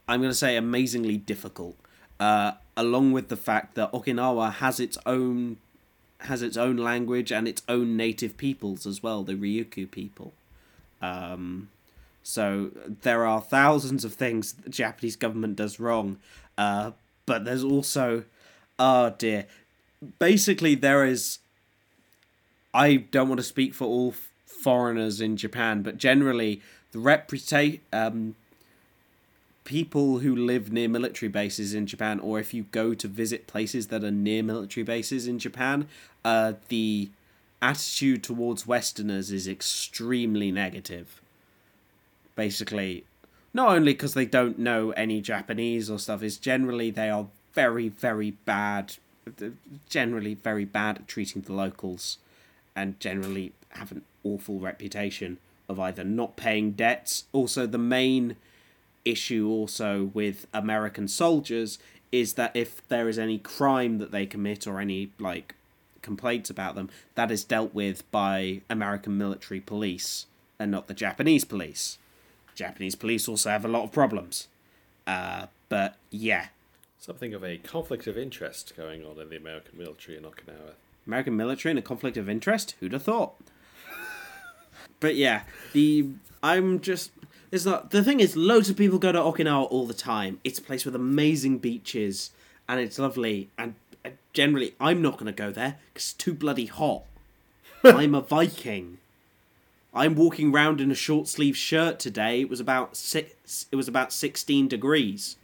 I'm 0.07 0.19
going 0.19 0.29
to 0.29 0.37
say 0.37 0.55
amazingly 0.55 1.17
difficult. 1.17 1.77
Uh, 2.19 2.53
along 2.77 3.11
with 3.11 3.29
the 3.29 3.35
fact 3.35 3.75
that 3.75 3.91
Okinawa 3.91 4.53
has 4.55 4.79
its 4.79 4.97
own 5.05 5.57
has 6.19 6.41
its 6.41 6.55
own 6.55 6.77
language 6.77 7.31
and 7.31 7.47
its 7.47 7.61
own 7.67 7.97
native 7.97 8.37
peoples 8.37 8.85
as 8.87 9.03
well, 9.03 9.23
the 9.23 9.33
Ryukyu 9.33 9.91
people. 9.91 10.31
Um, 11.01 11.69
so 12.23 12.71
there 13.01 13.25
are 13.25 13.41
thousands 13.41 14.05
of 14.05 14.13
things 14.13 14.53
the 14.53 14.69
Japanese 14.69 15.17
government 15.17 15.57
does 15.57 15.79
wrong, 15.79 16.17
uh, 16.57 16.91
but 17.25 17.43
there's 17.43 17.63
also, 17.63 18.23
oh 18.79 19.13
dear, 19.17 19.45
basically 20.19 20.75
there 20.75 21.05
is. 21.05 21.39
I 22.73 22.95
don't 22.95 23.27
want 23.27 23.39
to 23.39 23.43
speak 23.43 23.73
for 23.73 23.85
all 23.85 24.15
foreigners 24.45 25.21
in 25.21 25.37
Japan, 25.37 25.83
but 25.83 25.97
generally 25.97 26.61
the 26.91 26.99
reputation, 26.99 27.81
um, 27.91 28.35
people 29.63 30.19
who 30.19 30.35
live 30.35 30.71
near 30.71 30.89
military 30.89 31.29
bases 31.29 31.73
in 31.73 31.87
Japan, 31.87 32.19
or 32.19 32.39
if 32.39 32.53
you 32.53 32.63
go 32.71 32.93
to 32.93 33.07
visit 33.07 33.47
places 33.47 33.87
that 33.87 34.03
are 34.03 34.11
near 34.11 34.43
military 34.43 34.83
bases 34.83 35.27
in 35.27 35.39
Japan, 35.39 35.87
uh, 36.25 36.53
the 36.67 37.09
attitude 37.61 38.23
towards 38.23 38.67
Westerners 38.67 39.31
is 39.31 39.47
extremely 39.47 40.51
negative. 40.51 41.21
Basically, 42.35 43.05
not 43.53 43.69
only 43.69 43.93
because 43.93 44.13
they 44.15 44.25
don't 44.25 44.59
know 44.59 44.91
any 44.91 45.21
Japanese 45.21 45.89
or 45.89 45.99
stuff, 45.99 46.23
is 46.23 46.37
generally 46.37 46.91
they 46.91 47.09
are 47.09 47.27
very, 47.53 47.87
very 47.87 48.31
bad, 48.31 48.95
generally 49.87 50.33
very 50.33 50.65
bad 50.65 50.97
at 50.97 51.07
treating 51.07 51.43
the 51.43 51.53
locals, 51.53 52.17
and 52.75 52.99
generally 52.99 53.53
have 53.69 53.91
an 53.91 54.01
awful 54.23 54.59
reputation 54.59 55.37
of 55.69 55.79
either 55.79 56.03
not 56.03 56.35
paying 56.35 56.71
debts. 56.71 57.25
Also, 57.31 57.65
the 57.65 57.77
main 57.77 58.35
issue 59.05 59.49
also 59.49 60.11
with 60.13 60.47
American 60.53 61.07
soldiers 61.07 61.79
is 62.11 62.33
that 62.33 62.55
if 62.55 62.87
there 62.87 63.09
is 63.09 63.17
any 63.17 63.37
crime 63.37 63.97
that 63.97 64.11
they 64.11 64.25
commit 64.25 64.67
or 64.67 64.79
any 64.79 65.11
like 65.19 65.55
complaints 66.01 66.49
about 66.49 66.75
them, 66.75 66.89
that 67.15 67.31
is 67.31 67.43
dealt 67.43 67.73
with 67.73 68.09
by 68.11 68.61
American 68.69 69.17
military 69.17 69.59
police 69.59 70.27
and 70.59 70.71
not 70.71 70.87
the 70.87 70.93
Japanese 70.93 71.43
police. 71.43 71.97
Japanese 72.55 72.95
police 72.95 73.27
also 73.27 73.49
have 73.49 73.65
a 73.65 73.67
lot 73.67 73.83
of 73.83 73.91
problems. 73.91 74.47
Uh, 75.07 75.47
but 75.69 75.95
yeah, 76.11 76.47
Something 77.03 77.33
of 77.33 77.43
a 77.43 77.57
conflict 77.57 78.07
of 78.07 78.17
interest 78.17 78.77
going 78.77 79.03
on 79.03 79.19
in 79.19 79.27
the 79.27 79.35
American 79.35 79.77
military 79.77 80.17
in 80.17 80.23
Okinawa. 80.23 80.75
American 81.05 81.35
military 81.35 81.71
and 81.71 81.79
a 81.79 81.81
conflict 81.81 82.15
of 82.15 82.29
interest. 82.29 82.75
Who'd 82.79 82.93
have 82.93 83.03
thought? 83.03 83.33
but 85.01 85.17
yeah, 85.17 85.41
the 85.73 86.11
I'm 86.41 86.79
just 86.79 87.11
it's 87.53 87.65
not 87.65 87.91
the 87.91 88.03
thing 88.03 88.19
is 88.19 88.35
loads 88.35 88.67
of 88.67 88.75
people 88.75 88.97
go 88.97 89.11
to 89.11 89.19
Okinawa 89.19 89.67
all 89.69 89.85
the 89.85 89.93
time. 89.93 90.39
It's 90.43 90.57
a 90.57 90.61
place 90.61 90.85
with 90.85 90.95
amazing 90.95 91.59
beaches 91.59 92.31
and 92.67 92.79
it's 92.79 92.97
lovely 92.97 93.49
and 93.59 93.75
uh, 94.03 94.09
generally 94.33 94.73
I'm 94.79 95.03
not 95.03 95.13
going 95.13 95.27
to 95.27 95.31
go 95.31 95.51
there 95.51 95.77
cuz 95.93 96.03
it's 96.03 96.13
too 96.13 96.33
bloody 96.33 96.65
hot. 96.65 97.03
I'm 97.83 98.15
a 98.15 98.21
Viking. 98.21 98.97
I'm 99.93 100.15
walking 100.15 100.51
around 100.51 100.81
in 100.81 100.89
a 100.89 100.95
short 100.95 101.27
sleeve 101.27 101.55
shirt 101.55 101.99
today. 101.99 102.41
It 102.41 102.49
was 102.49 102.59
about 102.59 102.97
six 102.97 103.67
it 103.71 103.75
was 103.75 103.87
about 103.87 104.11
16 104.11 104.67
degrees. 104.67 105.37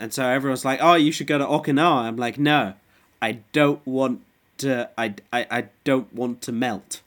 And 0.00 0.12
so 0.12 0.26
everyone's 0.26 0.64
like, 0.64 0.80
"Oh, 0.82 0.94
you 0.94 1.12
should 1.12 1.28
go 1.28 1.38
to 1.38 1.46
Okinawa." 1.46 2.06
I'm 2.06 2.16
like, 2.16 2.38
"No. 2.38 2.74
I 3.22 3.38
don't 3.52 3.86
want 3.86 4.22
to 4.58 4.90
I 4.98 5.14
I, 5.32 5.46
I 5.48 5.68
don't 5.84 6.12
want 6.12 6.42
to 6.42 6.50
melt." 6.50 7.02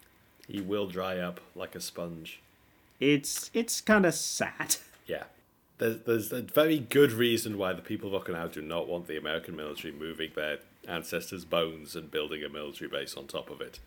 He 0.48 0.62
will 0.62 0.88
dry 0.88 1.18
up 1.18 1.42
like 1.56 1.76
a 1.76 1.82
sponge. 1.82 2.40
It's 3.00 3.50
it's 3.54 3.82
kind 3.82 4.06
of 4.06 4.14
sad. 4.14 4.78
Yeah. 5.08 5.24
There's, 5.80 6.02
there's 6.02 6.32
a 6.32 6.44
very 6.44 6.78
good 6.78 7.12
reason 7.12 7.58
why 7.58 7.74
the 7.74 7.82
people 7.82 8.16
of 8.16 8.24
Okinawa 8.24 8.52
do 8.52 8.62
not 8.62 8.88
want 8.88 9.08
the 9.08 9.18
American 9.18 9.56
military 9.56 9.92
moving 9.92 10.30
their 10.36 10.60
ancestors' 10.88 11.46
bones 11.46 11.96
and 11.96 12.12
building 12.12 12.44
a 12.44 12.50
military 12.50 12.88
base 12.88 13.16
on 13.16 13.26
top 13.26 13.50
of 13.50 13.60
it. 13.60 13.80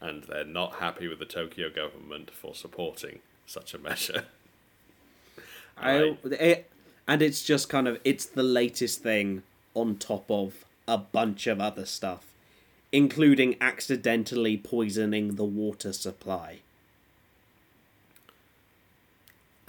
And 0.00 0.24
they're 0.24 0.42
not 0.42 0.76
happy 0.76 1.06
with 1.06 1.18
the 1.18 1.26
Tokyo 1.26 1.68
government 1.68 2.30
for 2.30 2.54
supporting 2.54 3.18
such 3.44 3.74
a 3.74 3.78
measure. 3.78 4.24
I 5.76 6.16
it, 6.24 6.36
eh, 6.38 6.62
and 7.06 7.20
it's 7.20 7.42
just 7.42 7.68
kind 7.68 7.86
of 7.86 8.00
it's 8.04 8.24
the 8.24 8.42
latest 8.42 9.02
thing 9.02 9.42
on 9.74 9.96
top 9.96 10.30
of 10.30 10.64
a 10.86 10.96
bunch 10.96 11.46
of 11.46 11.60
other 11.60 11.84
stuff, 11.84 12.24
including 12.92 13.56
accidentally 13.60 14.56
poisoning 14.56 15.36
the 15.36 15.44
water 15.44 15.92
supply. 15.92 16.60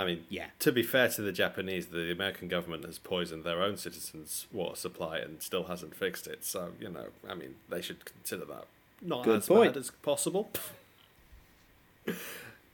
I 0.01 0.05
mean, 0.05 0.25
Yeah. 0.29 0.47
to 0.59 0.71
be 0.71 0.83
fair 0.83 1.07
to 1.09 1.21
the 1.21 1.31
Japanese, 1.31 1.87
the 1.87 2.11
American 2.11 2.47
government 2.47 2.85
has 2.85 2.97
poisoned 2.97 3.43
their 3.43 3.61
own 3.61 3.77
citizens' 3.77 4.47
water 4.51 4.75
supply 4.75 5.19
and 5.19 5.41
still 5.41 5.65
hasn't 5.65 5.95
fixed 5.95 6.27
it. 6.27 6.43
So, 6.43 6.71
you 6.79 6.89
know, 6.89 7.07
I 7.27 7.35
mean, 7.35 7.55
they 7.69 7.81
should 7.81 8.03
consider 8.05 8.45
that 8.45 8.65
not 9.01 9.25
Good 9.25 9.37
as 9.37 9.47
point. 9.47 9.73
bad 9.73 9.79
as 9.79 9.91
possible. 10.01 10.49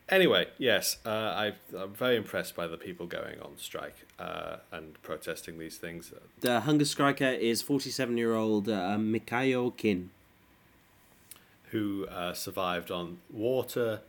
anyway, 0.09 0.47
yes, 0.57 0.97
uh, 1.05 1.09
I, 1.09 1.53
I'm 1.78 1.93
very 1.93 2.15
impressed 2.15 2.55
by 2.55 2.67
the 2.67 2.78
people 2.78 3.05
going 3.07 3.39
on 3.41 3.57
strike 3.57 4.05
uh, 4.19 4.57
and 4.71 5.01
protesting 5.03 5.59
these 5.59 5.78
things. 5.78 6.13
The 6.41 6.61
hunger 6.61 6.86
striker 6.86 7.28
is 7.30 7.61
forty-seven-year-old 7.61 8.69
uh, 8.69 8.97
Mikayo 8.97 9.75
Kin. 9.75 10.11
who 11.71 12.07
uh, 12.07 12.34
survived 12.34 12.91
on 12.91 13.19
water, 13.32 14.01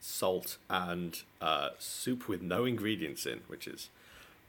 salt, 0.00 0.56
and 0.68 1.22
uh, 1.40 1.70
soup 1.78 2.28
with 2.28 2.42
no 2.42 2.64
ingredients 2.64 3.26
in, 3.26 3.40
which 3.48 3.66
is 3.66 3.88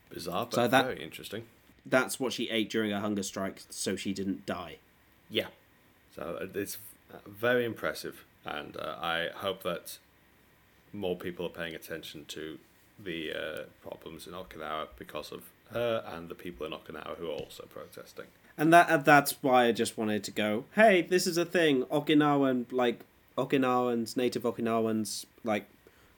bizarre 0.10 0.45
but 0.45 0.54
So 0.56 0.68
that- 0.68 0.86
very 0.86 1.04
interesting. 1.04 1.43
That's 1.86 2.20
what 2.20 2.32
she 2.32 2.47
ate 2.49 2.70
during 2.70 2.91
a 2.93 2.99
hunger 2.99 3.24
strike, 3.24 3.64
so 3.72 3.95
she 3.95 4.14
didn't 4.14 4.45
die. 4.45 4.78
Yeah. 5.32 5.47
So 6.16 6.38
uh, 6.41 6.45
it's 6.54 6.78
uh, 7.12 7.18
very 7.28 7.66
impressive, 7.66 8.24
and 8.45 8.78
uh, 8.78 8.97
I 9.02 9.30
hope 9.34 9.64
that 9.64 9.97
more 10.93 11.16
people 11.16 11.45
are 11.47 11.49
paying 11.49 11.74
attention 11.74 12.26
to 12.30 12.60
the 13.04 13.34
uh, 13.34 13.60
problems 13.82 14.28
in 14.28 14.34
Okinawa 14.34 14.89
because 14.99 15.32
of 15.32 15.43
her 15.72 16.04
and 16.06 16.30
the 16.30 16.36
people 16.36 16.66
in 16.68 16.72
Okinawa 16.74 17.18
who 17.18 17.28
are 17.28 17.34
also 17.34 17.66
protesting. 17.70 18.26
and 18.58 18.72
that 18.74 18.89
and 18.89 19.04
that's 19.06 19.36
why 19.41 19.66
I 19.66 19.72
just 19.72 19.97
wanted 19.97 20.24
to 20.26 20.32
go. 20.32 20.66
Hey, 20.76 21.02
this 21.02 21.26
is 21.26 21.38
a 21.38 21.45
thing. 21.45 21.84
Okinawan 21.86 22.72
like 22.72 22.99
Okinawans, 23.38 24.17
native 24.17 24.43
Okinawans, 24.43 25.25
like 25.43 25.67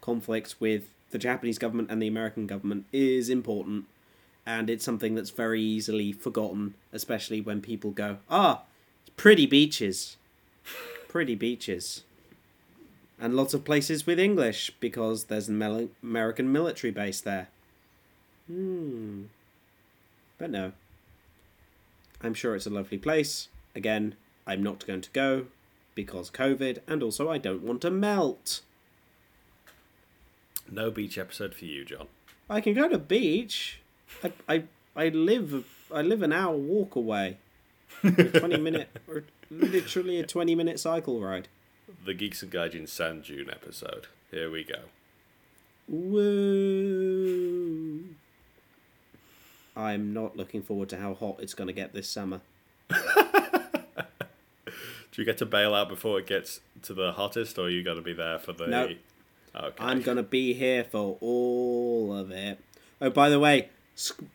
conflicts 0.01 0.59
with 0.59 0.89
the 1.11 1.17
Japanese 1.17 1.59
government 1.59 1.89
and 1.91 2.01
the 2.01 2.07
American 2.07 2.47
government 2.47 2.85
is 2.91 3.29
important, 3.29 3.85
and 4.45 4.69
it's 4.69 4.83
something 4.83 5.15
that's 5.15 5.29
very 5.29 5.61
easily 5.61 6.11
forgotten, 6.11 6.73
especially 6.91 7.39
when 7.39 7.61
people 7.61 7.91
go, 7.91 8.17
ah, 8.29 8.63
pretty 9.15 9.45
beaches, 9.45 10.17
pretty 11.07 11.35
beaches, 11.35 12.03
and 13.19 13.35
lots 13.35 13.53
of 13.53 13.63
places 13.63 14.07
with 14.07 14.19
English 14.19 14.71
because 14.79 15.25
there's 15.25 15.47
an 15.47 15.89
American 16.01 16.51
military 16.51 16.91
base 16.91 17.21
there. 17.21 17.47
Hmm. 18.47 19.23
But 20.37 20.49
no. 20.49 20.73
I'm 22.21 22.33
sure 22.33 22.55
it's 22.55 22.65
a 22.65 22.71
lovely 22.71 22.97
place. 22.97 23.49
Again, 23.75 24.15
I'm 24.45 24.63
not 24.63 24.85
going 24.85 25.01
to 25.01 25.09
go 25.11 25.45
because 25.95 26.29
COVID, 26.31 26.79
and 26.87 27.03
also 27.03 27.29
I 27.29 27.37
don't 27.37 27.63
want 27.63 27.81
to 27.81 27.91
melt. 27.91 28.61
No 30.69 30.89
beach 30.91 31.17
episode 31.17 31.53
for 31.53 31.65
you, 31.65 31.83
John. 31.85 32.07
I 32.49 32.61
can 32.61 32.73
go 32.73 32.87
to 32.89 32.97
beach. 32.97 33.79
I 34.23 34.31
I, 34.47 34.63
I 34.95 35.09
live 35.09 35.65
I 35.93 36.01
live 36.01 36.21
an 36.21 36.31
hour 36.33 36.55
walk 36.55 36.95
away. 36.95 37.37
A 38.03 38.11
twenty 38.39 38.57
minute 38.57 38.89
or 39.07 39.23
literally 39.51 40.19
a 40.19 40.25
twenty 40.25 40.55
minute 40.55 40.79
cycle 40.79 41.21
ride. 41.21 41.47
The 42.05 42.13
Geeks 42.13 42.41
and 42.43 42.51
Gaijin 42.51 42.87
Sand 42.89 43.23
Dune 43.25 43.49
episode. 43.49 44.07
Here 44.31 44.49
we 44.49 44.63
go. 44.63 44.79
Woo! 45.87 47.03
I'm 49.75 50.13
not 50.13 50.37
looking 50.37 50.61
forward 50.61 50.89
to 50.89 50.97
how 50.97 51.13
hot 51.13 51.37
it's 51.39 51.53
going 51.53 51.67
to 51.67 51.73
get 51.73 51.93
this 51.93 52.09
summer. 52.09 52.41
Do 55.13 55.21
you 55.21 55.25
get 55.25 55.37
to 55.37 55.45
bail 55.45 55.75
out 55.75 55.89
before 55.89 56.17
it 56.17 56.25
gets 56.25 56.59
to 56.81 56.93
the 56.93 57.11
hottest, 57.11 57.59
or 57.59 57.67
are 57.67 57.69
you 57.69 57.83
going 57.83 57.97
to 57.97 58.03
be 58.03 58.13
there 58.13 58.39
for 58.39 58.51
the? 58.51 58.65
No. 58.65 58.89
Okay. 59.55 59.83
I'm 59.83 60.01
gonna 60.01 60.23
be 60.23 60.53
here 60.53 60.83
for 60.83 61.17
all 61.21 62.15
of 62.15 62.31
it. 62.31 62.59
Oh, 62.99 63.11
by 63.11 63.29
the 63.29 63.39
way, 63.39 63.69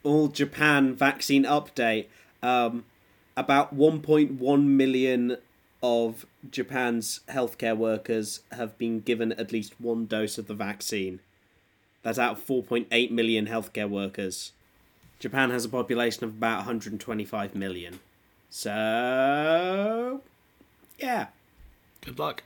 all 0.04 0.28
Japan 0.28 0.94
vaccine 0.94 1.42
update. 1.42 2.06
Um, 2.40 2.84
about 3.36 3.76
1.1 3.76 4.64
million 4.64 5.38
of 5.82 6.24
Japan's 6.48 7.20
healthcare 7.28 7.76
workers 7.76 8.40
have 8.52 8.78
been 8.78 9.00
given 9.00 9.32
at 9.32 9.50
least 9.50 9.80
one 9.80 10.06
dose 10.06 10.38
of 10.38 10.46
the 10.46 10.54
vaccine. 10.54 11.18
That's 12.02 12.18
out 12.18 12.38
of 12.38 12.46
4.8 12.46 13.10
million 13.10 13.46
healthcare 13.46 13.88
workers. 13.88 14.52
Japan 15.18 15.50
has 15.50 15.64
a 15.64 15.68
population 15.68 16.22
of 16.24 16.30
about 16.30 16.58
125 16.58 17.56
million. 17.56 17.98
So, 18.50 20.22
yeah. 20.98 21.26
Good 22.00 22.18
luck. 22.18 22.42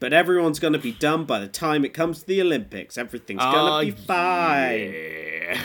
But 0.00 0.12
everyone's 0.12 0.58
going 0.58 0.72
to 0.74 0.78
be 0.78 0.92
done 0.92 1.24
by 1.24 1.38
the 1.38 1.48
time 1.48 1.84
it 1.84 1.94
comes 1.94 2.20
to 2.20 2.26
the 2.26 2.42
Olympics. 2.42 2.98
Everything's 2.98 3.40
going 3.40 3.54
to 3.54 3.72
oh, 3.72 3.80
be 3.80 3.90
fine. 3.90 4.92
Yeah. 4.92 5.60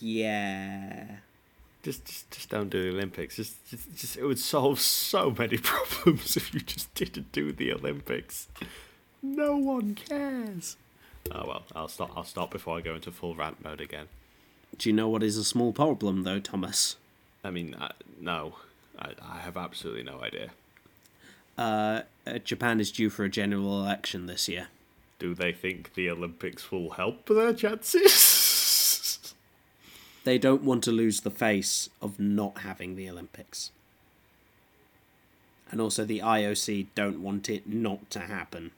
Yeah. 0.00 1.06
Just, 1.82 2.04
just, 2.04 2.30
just 2.30 2.48
don't 2.48 2.68
do 2.70 2.82
the 2.82 2.96
Olympics. 2.96 3.36
Just, 3.36 3.64
just, 3.68 3.94
just, 3.96 4.16
it 4.16 4.24
would 4.24 4.38
solve 4.38 4.80
so 4.80 5.34
many 5.38 5.56
problems 5.62 6.36
if 6.36 6.52
you 6.52 6.60
just 6.60 6.92
didn't 6.94 7.32
do 7.32 7.52
the 7.52 7.72
Olympics. 7.72 8.48
No 9.22 9.56
one 9.56 9.94
cares. 9.94 10.76
Oh 11.32 11.46
well, 11.46 11.62
I'll 11.74 11.88
stop. 11.88 12.10
I'll 12.16 12.24
stop 12.24 12.50
before 12.50 12.78
I 12.78 12.80
go 12.80 12.94
into 12.94 13.10
full 13.10 13.34
rant 13.34 13.62
mode 13.62 13.80
again. 13.80 14.06
Do 14.78 14.88
you 14.88 14.92
know 14.94 15.08
what 15.08 15.22
is 15.22 15.36
a 15.36 15.44
small 15.44 15.72
problem, 15.72 16.22
though, 16.22 16.40
Thomas? 16.40 16.96
I 17.42 17.50
mean, 17.50 17.74
uh, 17.74 17.92
no, 18.20 18.56
I, 18.98 19.12
I 19.22 19.38
have 19.38 19.56
absolutely 19.56 20.02
no 20.02 20.20
idea. 20.20 20.50
Uh, 21.58 22.02
uh, 22.26 22.38
Japan 22.38 22.80
is 22.80 22.90
due 22.90 23.10
for 23.10 23.24
a 23.24 23.28
general 23.28 23.80
election 23.80 24.26
this 24.26 24.48
year. 24.48 24.68
Do 25.18 25.34
they 25.34 25.52
think 25.52 25.94
the 25.94 26.08
Olympics 26.08 26.72
will 26.72 26.90
help 26.90 27.26
their 27.26 27.52
chances? 27.52 29.34
They 30.24 30.38
don't 30.38 30.62
want 30.62 30.84
to 30.84 30.92
lose 30.92 31.20
the 31.20 31.30
face 31.30 31.88
of 32.00 32.20
not 32.20 32.58
having 32.58 32.94
the 32.94 33.08
Olympics. 33.08 33.70
And 35.70 35.80
also, 35.80 36.04
the 36.04 36.18
IOC 36.20 36.88
don't 36.94 37.22
want 37.22 37.48
it 37.48 37.66
not 37.68 38.10
to 38.10 38.20
happen. 38.20 38.72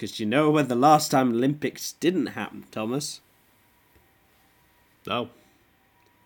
Because 0.00 0.18
you 0.18 0.24
know 0.24 0.48
when 0.48 0.68
the 0.68 0.74
last 0.74 1.10
time 1.10 1.28
Olympics 1.32 1.92
didn't 1.92 2.28
happen, 2.28 2.64
Thomas? 2.70 3.20
no, 5.06 5.28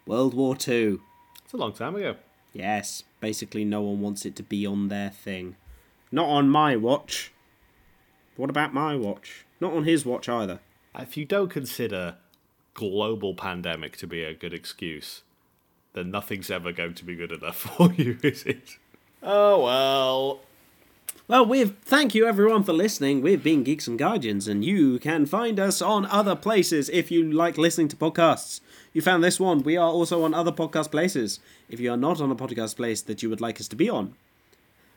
World 0.07 0.33
War 0.33 0.55
Two. 0.55 1.03
it's 1.43 1.53
a 1.53 1.57
long 1.57 1.73
time 1.73 1.97
ago. 1.97 2.15
Yes, 2.53 3.03
basically 3.19 3.65
no 3.65 3.83
one 3.83 4.01
wants 4.01 4.25
it 4.25 4.37
to 4.37 4.45
be 4.45 4.65
on 4.65 4.87
their 4.87 5.11
thing. 5.11 5.57
Not 6.13 6.29
on 6.29 6.51
my 6.51 6.77
watch. 6.77 7.33
What 8.37 8.49
about 8.49 8.73
my 8.73 8.95
watch? 8.95 9.45
Not 9.59 9.73
on 9.73 9.83
his 9.83 10.07
watch 10.07 10.29
either. 10.29 10.61
If 10.97 11.17
you 11.17 11.25
don't 11.25 11.51
consider 11.51 12.19
global 12.75 13.35
pandemic 13.35 13.97
to 13.97 14.07
be 14.07 14.23
a 14.23 14.35
good 14.35 14.55
excuse, 14.55 15.23
then 15.95 16.13
nothing's 16.13 16.49
ever 16.49 16.71
going 16.71 16.95
to 16.95 17.05
be 17.05 17.17
good 17.17 17.33
enough 17.33 17.57
for 17.77 17.93
you, 17.93 18.19
is 18.23 18.45
it? 18.45 18.79
Oh 19.21 19.65
well. 19.65 20.41
Well, 21.27 21.47
we've 21.47 21.75
thank 21.83 22.15
you 22.15 22.27
everyone 22.27 22.65
for 22.65 22.75
listening. 22.75 23.23
We've 23.23 23.43
been 23.43 23.65
Geeks 23.65 23.87
and 23.89 23.99
Gaijins, 23.99 24.47
and 24.47 24.63
you 24.63 24.99
can 24.99 25.25
find 25.25 25.59
us 25.59 25.81
on 25.81 26.05
other 26.07 26.37
places 26.37 26.91
if 26.91 27.11
you 27.11 27.23
like 27.33 27.57
listening 27.57 27.89
to 27.89 27.97
podcasts. 27.97 28.61
You 28.93 29.01
found 29.01 29.25
this 29.25 29.41
one. 29.41 29.63
We 29.63 29.77
are 29.79 29.89
also 29.89 30.23
on 30.25 30.35
other 30.35 30.53
podcast 30.53 30.91
places. 30.91 31.41
If 31.71 31.81
you 31.81 31.91
are 31.93 31.97
not 31.97 32.21
on 32.21 32.31
a 32.31 32.37
podcast 32.37 32.77
place 32.77 33.01
that 33.03 33.23
you 33.23 33.31
would 33.31 33.41
like 33.41 33.59
us 33.59 33.69
to 33.69 33.77
be 33.77 33.89
on, 33.89 34.15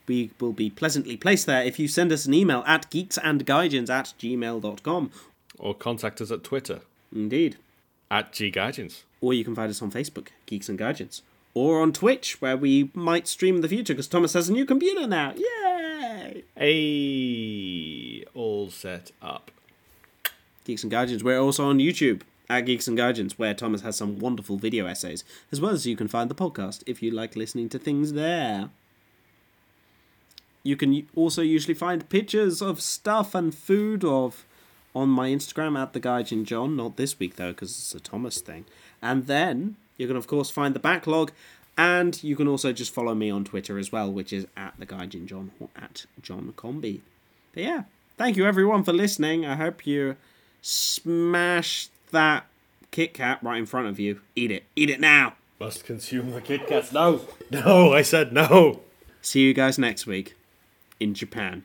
we 0.06 0.32
will 0.40 0.52
be 0.52 0.70
pleasantly 0.70 1.16
placed 1.16 1.46
there 1.46 1.64
if 1.64 1.80
you 1.80 1.88
send 1.88 2.12
us 2.12 2.26
an 2.26 2.34
email 2.34 2.62
at 2.68 2.92
geeksandgaijins 2.92 3.90
at 3.90 4.14
gmail.com. 4.20 5.12
Or 5.58 5.74
contact 5.74 6.20
us 6.20 6.30
at 6.30 6.44
Twitter 6.44 6.82
Indeed. 7.16 7.56
at 8.12 8.34
ggaijins. 8.34 9.04
Or 9.22 9.34
you 9.34 9.46
can 9.46 9.56
find 9.56 9.70
us 9.70 9.82
on 9.82 9.92
Facebook, 9.92 10.28
Geeks 10.46 10.68
and 10.68 10.78
Gaijins. 10.78 11.22
Or 11.54 11.82
on 11.82 11.94
Twitch, 11.94 12.40
where 12.42 12.58
we 12.58 12.92
might 12.94 13.28
stream 13.30 13.56
in 13.56 13.62
the 13.62 13.70
future 13.70 13.94
because 13.94 14.08
Thomas 14.08 14.34
has 14.34 14.50
a 14.50 14.54
new 14.54 14.66
computer 14.66 15.08
now. 15.08 15.34
Yay! 16.18 16.44
Hey, 16.56 18.26
all 18.34 18.70
set 18.70 19.12
up. 19.22 19.52
Geeks 20.66 20.84
and 20.84 20.92
Gaijins. 20.92 21.22
We're 21.22 21.40
also 21.40 21.66
on 21.66 21.78
YouTube 21.78 22.22
at 22.50 22.62
Geeks 22.62 22.88
and 22.88 22.98
Gaijins, 22.98 23.34
where 23.34 23.54
Thomas 23.54 23.82
has 23.82 23.98
some 23.98 24.18
wonderful 24.20 24.58
video 24.58 24.88
essays, 24.88 25.24
as 25.52 25.62
well 25.62 25.72
as 25.72 25.86
you 25.86 25.96
can 25.96 26.08
find 26.08 26.30
the 26.30 26.36
podcast 26.36 26.84
if 26.88 27.04
you 27.04 27.12
like 27.12 27.36
listening 27.36 27.70
to 27.70 27.80
things 27.80 28.14
there. 28.14 28.70
You 30.64 30.76
can 30.76 31.08
also 31.16 31.42
usually 31.42 31.76
find 31.76 32.10
pictures 32.10 32.62
of 32.62 32.82
stuff 32.82 33.36
and 33.36 33.54
food 33.54 34.04
of 34.04 34.46
on 34.96 35.10
my 35.10 35.30
Instagram 35.30 35.80
at 35.80 35.94
the 35.94 36.00
Gaijin 36.00 36.44
John. 36.44 36.76
Not 36.76 36.98
this 36.98 37.20
week 37.20 37.36
though, 37.36 37.52
because 37.52 37.70
it's 37.70 37.96
a 37.96 38.00
Thomas 38.00 38.42
thing. 38.42 38.66
And 39.02 39.28
then 39.28 39.76
you 39.98 40.08
can 40.08 40.16
of 40.16 40.28
course 40.28 40.50
find 40.50 40.74
the 40.74 40.80
backlog, 40.80 41.32
and 41.78 42.22
you 42.24 42.36
can 42.36 42.48
also 42.48 42.74
just 42.74 42.94
follow 42.94 43.14
me 43.14 43.30
on 43.30 43.44
Twitter 43.46 43.78
as 43.78 43.92
well, 43.92 44.12
which 44.12 44.34
is 44.34 44.48
at 44.58 44.74
the 44.80 44.86
Gaijin 44.86 45.26
John 45.26 45.52
or 45.60 45.70
at 45.76 46.06
John 46.22 46.54
Combi. 46.58 47.02
But 47.54 47.64
yeah, 47.64 47.84
thank 48.18 48.36
you 48.36 48.46
everyone 48.46 48.84
for 48.84 48.94
listening. 48.94 49.46
I 49.46 49.56
hope 49.56 49.86
you 49.86 50.16
smash 50.62 51.90
that 52.12 52.48
Kit 52.92 53.14
Kat 53.14 53.40
right 53.44 53.58
in 53.58 53.66
front 53.66 53.88
of 53.88 54.00
you. 54.00 54.22
Eat 54.36 54.52
it. 54.52 54.64
Eat 54.76 54.90
it 54.90 55.00
now. 55.00 55.36
Must 55.60 55.86
consume 55.86 56.32
the 56.32 56.42
Kit 56.42 56.68
Kats. 56.68 56.92
No, 56.92 57.22
no, 57.52 57.94
I 57.94 58.02
said 58.02 58.34
no. 58.34 58.82
See 59.22 59.42
you 59.42 59.54
guys 59.54 59.78
next 59.78 60.08
week 60.08 60.36
in 61.00 61.14
Japan. 61.14 61.64